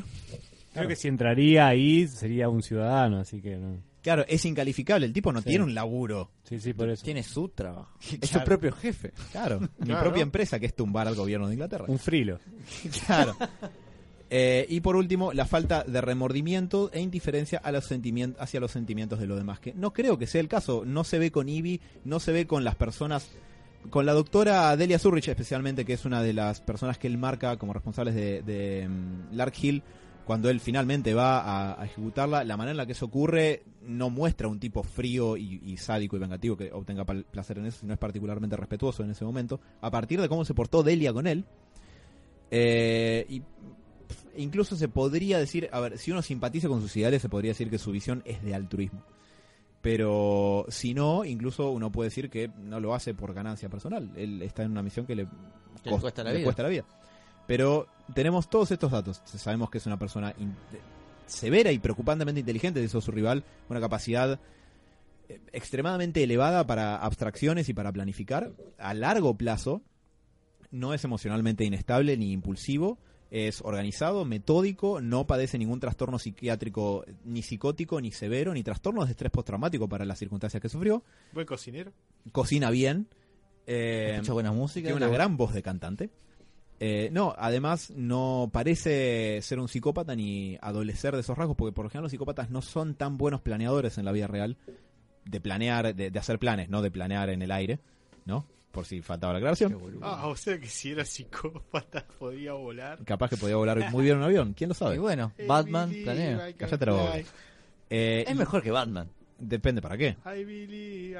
[0.73, 3.77] Creo que si entraría ahí sería un ciudadano, así que no.
[4.01, 5.05] Claro, es incalificable.
[5.05, 5.49] El tipo no Sí.
[5.49, 6.31] tiene un laburo.
[6.43, 7.03] Sí, sí, por eso.
[7.05, 7.91] Tiene su trabajo.
[8.21, 9.13] Es su propio jefe.
[9.31, 10.01] Claro, mi Claro.
[10.01, 11.85] propia empresa que es tumbar al gobierno de Inglaterra.
[11.87, 12.39] Un frilo.
[13.05, 13.35] Claro.
[14.33, 17.91] Eh, y por último, la falta de remordimiento e indiferencia a los
[18.39, 19.59] hacia los sentimientos de los demás.
[19.59, 20.83] Que no creo que sea el caso.
[20.85, 23.29] No se ve con Ivy, no se ve con las personas.
[23.89, 27.57] Con la doctora Delia Zurrich, especialmente, que es una de las personas que él marca
[27.57, 29.83] como responsables de, de mm, Lark Hill,
[30.23, 34.47] cuando él finalmente va a, ejecutarla, la manera en la que eso ocurre no muestra
[34.47, 38.55] un tipo frío y, sádico y vengativo que obtenga placer en eso, sino es particularmente
[38.55, 39.59] respetuoso en ese momento.
[39.81, 41.43] A partir de cómo se portó Delia con él,
[42.51, 43.41] eh, y
[44.37, 47.69] incluso se podría decir, a ver, si uno simpatiza con sus ideales, se podría decir
[47.69, 49.03] que su visión es de altruismo.
[49.81, 54.11] Pero si no, incluso uno puede decir que no lo hace por ganancia personal.
[54.15, 55.25] Él está en una misión que le,
[55.83, 56.45] Que le cos- cuesta la le vida.
[56.45, 56.85] cuesta la vida.
[57.47, 59.21] Pero tenemos todos estos datos.
[59.25, 60.35] Sabemos que es una persona
[61.25, 64.39] severa y preocupantemente inteligente, de eso su rival, una capacidad
[65.29, 69.81] eh, extremadamente elevada para abstracciones y para planificar a largo plazo.
[70.69, 72.99] No es emocionalmente inestable ni impulsivo
[73.31, 79.11] Es organizado, metódico, no padece ningún trastorno psiquiátrico, ni psicótico, ni severo, ni trastornos de
[79.11, 81.01] estrés postraumático para las circunstancias que sufrió.
[81.31, 81.93] Buen cocinero.
[82.33, 83.07] Cocina bien.
[83.65, 84.89] eh, Escucha buena música.
[84.89, 86.09] tiene una gran voz de cantante.
[86.81, 91.85] Eh, no, además no parece ser un psicópata ni adolecer de esos rasgos, porque por
[91.85, 94.57] lo general los psicópatas no son tan buenos planeadores en la vida real,
[95.23, 97.79] de planear, de, de hacer planes, no de planear en el aire,
[98.25, 98.45] ¿no?
[98.71, 99.77] Por si faltaba la aclaración.
[100.01, 103.03] Ah, o sea que si era psicópata podía volar.
[103.03, 104.97] Capaz que podía volar muy bien un avión, ¿quién lo Y sabe?
[104.97, 106.53] bueno, Hey, Batman planea.
[106.57, 107.17] Cállate la boca.
[107.89, 109.09] Eh, Es mejor que Batman.
[109.41, 110.15] Depende para qué.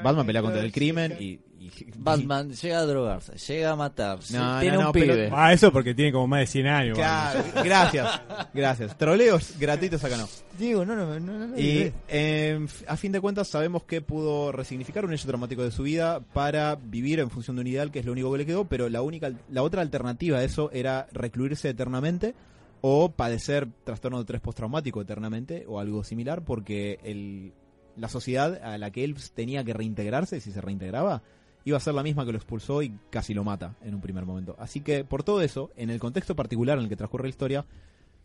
[0.03, 1.39] Batman pelea contra el crimen y...
[1.59, 5.29] y- Batman llega a drogarse, llega a matar, No, tiene no, un pero- pibe.
[5.31, 6.97] Ah, eso porque tiene como más de 100 años.
[6.97, 8.21] Claro, gracias,
[8.53, 8.97] gracias.
[8.97, 10.27] Troleos gratuitos acá no.
[10.57, 14.51] Digo, no, no, no, no, no, Y eh, a fin de cuentas sabemos que pudo
[14.51, 17.99] resignificar un hecho traumático de su vida para vivir en función de un ideal, que
[17.99, 21.07] es lo único que le quedó, pero la única, la otra alternativa a eso era
[21.11, 22.33] recluirse eternamente
[22.81, 27.53] o padecer trastorno de estrés postraumático eternamente o algo similar, porque el,
[27.97, 31.21] la sociedad a la que él tenía que reintegrarse, si se reintegraba,
[31.65, 34.25] iba a ser la misma que lo expulsó y casi lo mata en un primer
[34.25, 34.55] momento.
[34.59, 37.65] Así que por todo eso, en el contexto particular en el que transcurre la historia,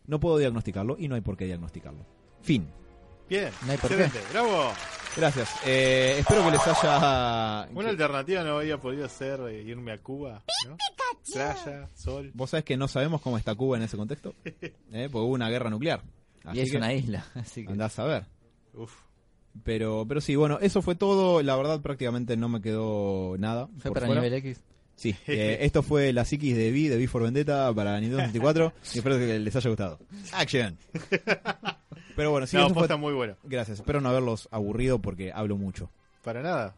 [0.05, 2.05] no puedo diagnosticarlo y no hay por qué diagnosticarlo.
[2.41, 2.67] Fin.
[3.29, 4.71] Bien, No hay por excelente, bravo.
[5.17, 5.49] Gracias.
[5.65, 7.67] Eh, espero que les haya.
[7.73, 10.77] Una que- alternativa no había podido ser eh, irme a Cuba, ¿no?
[11.33, 12.31] Playa, sol.
[12.33, 14.33] Vos sabés que no sabemos cómo está Cuba en ese contexto.
[14.45, 15.09] ¿eh?
[15.11, 16.01] Porque hubo una guerra nuclear.
[16.53, 17.71] Y es que una isla, así que...
[17.73, 18.25] andás a ver.
[18.73, 18.93] Uf.
[19.63, 21.41] Pero, pero sí, bueno, eso fue todo.
[21.41, 23.67] La verdad, prácticamente no me quedó nada.
[23.79, 24.21] Fue para fuera.
[24.21, 24.61] nivel X.
[24.95, 28.73] Sí, eh, esto fue la psiquis de V, de V for Vendetta para Nintendo 64.
[28.93, 29.99] y espero que les haya gustado.
[30.33, 30.77] Action.
[32.15, 33.35] Pero bueno, sí, no, eso fue- muy bueno.
[33.43, 33.79] Gracias.
[33.79, 35.89] Espero no haberlos aburrido porque hablo mucho.
[36.23, 36.73] Para nada.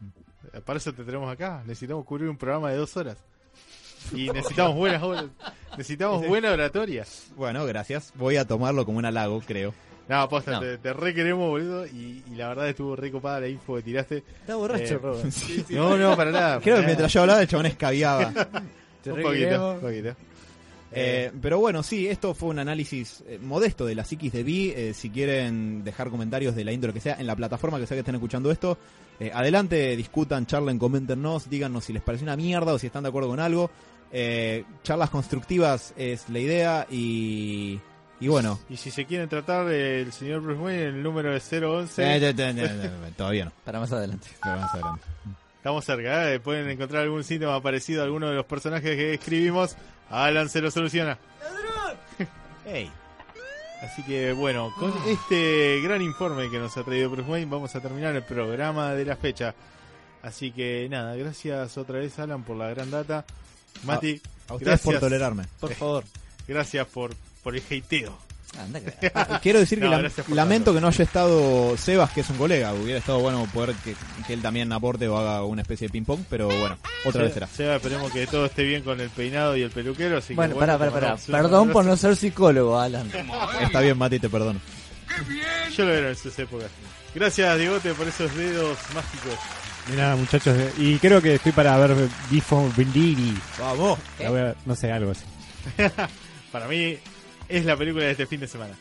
[0.54, 1.64] Eh, Para eso te tenemos acá.
[1.66, 3.18] Necesitamos cubrir un programa de dos horas.
[4.14, 5.26] Y necesitamos buenas horas.
[5.78, 7.06] Necesitamos buena oratoria.
[7.38, 8.12] Bueno, gracias.
[8.16, 9.74] Voy a tomarlo como un halago, creo.
[10.10, 10.60] No, posta, No.
[10.60, 11.86] Te, te re queremos, boludo.
[11.86, 14.18] Y, y la verdad estuvo re copada la info que tiraste.
[14.42, 15.34] Está borracho, Eh, Robert.
[15.70, 16.60] No, no, para nada.
[16.60, 18.34] Creo que para mientras yo hablaba, el chabón escabiaba.
[19.04, 20.16] Te Un poquito, un poquito.
[20.92, 24.74] Eh, pero bueno, sí, esto fue un análisis eh, modesto de la psiquis de Vi.
[24.76, 27.96] Eh, si quieren dejar comentarios de la índole que sea en la plataforma que sea
[27.96, 28.78] que estén escuchando esto,
[29.20, 33.10] eh, adelante, discutan, charlen, coméntenos, díganos si les pareció una mierda o si están de
[33.10, 33.70] acuerdo con algo.
[34.12, 37.80] Eh, charlas constructivas es la idea y,
[38.20, 38.60] y bueno.
[38.70, 42.30] Y si se quieren tratar del señor Bruce Wayne, el número de 011, Eh, eh,
[42.30, 43.52] eh, eh, eh, todavía no.
[43.64, 44.28] Para más adelante.
[44.44, 45.04] pero más adelante.
[45.58, 46.34] estamos cerca.
[46.34, 46.40] ¿eh?
[46.40, 49.76] Pueden encontrar algún síntoma parecido a alguno de los personajes que escribimos.
[50.10, 51.18] Alan se lo soluciona.
[52.66, 52.92] Hey.
[53.82, 57.80] Así que bueno, con este gran informe que nos ha traído Bruce Wayne, vamos a
[57.80, 59.56] terminar el programa de la fecha.
[60.22, 63.24] Así que nada, gracias otra vez Alan por la gran data.
[63.86, 65.46] Mati, A ustedes gracias, por tolerarme.
[65.62, 66.04] Por favor.
[66.46, 67.12] gracias por,
[67.44, 68.18] por el hateo.
[68.60, 69.12] Anda que...
[69.44, 70.74] Quiero decir No, que lamento tanto.
[70.74, 72.74] que no haya estado Sebas, que es un colega.
[72.74, 76.22] Hubiera estado bueno poder que, que él también aporte o haga una especie de ping-pong,
[76.30, 77.48] pero bueno, otra vez será.
[77.48, 80.18] Seba, esperemos que todo esté bien con el peinado y el peluquero.
[80.18, 81.12] Así que, Bueno, bueno, pará, pará, te pará.
[81.12, 83.10] mandamos un Perdón por no ser psicólogo, Alan.
[83.62, 84.60] Está bien, Mati, te perdono.
[85.76, 86.70] Yo lo era en sus épocas.
[87.14, 89.36] Gracias, Diegote, por esos dedos mágicos.
[89.96, 90.56] Nada, muchachos.
[90.78, 91.96] Y creo que estoy para ver
[92.32, 93.38] Before Bendini.
[93.60, 94.00] Vamos.
[94.66, 95.24] No sé, algo así.
[96.52, 96.98] Para mí
[97.50, 98.74] es la película de este fin de semana.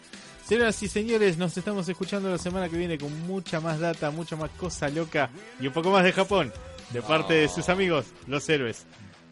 [0.46, 4.36] Señoras y señores, nos estamos escuchando la semana que viene con mucha más data, mucha
[4.36, 5.28] más cosa loca
[5.60, 6.52] y un poco más de Japón,
[6.90, 8.86] de parte de sus amigos, los héroes.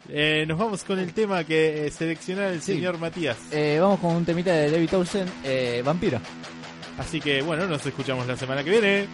[0.09, 2.73] Eh, nos vamos con el tema que eh, selecciona el Sí.
[2.73, 3.37] señor Matías.
[3.51, 6.19] Eh, vamos con un temita de David Townsend, eh, Vampiro.
[6.99, 9.07] Así que bueno, nos escuchamos la semana que viene.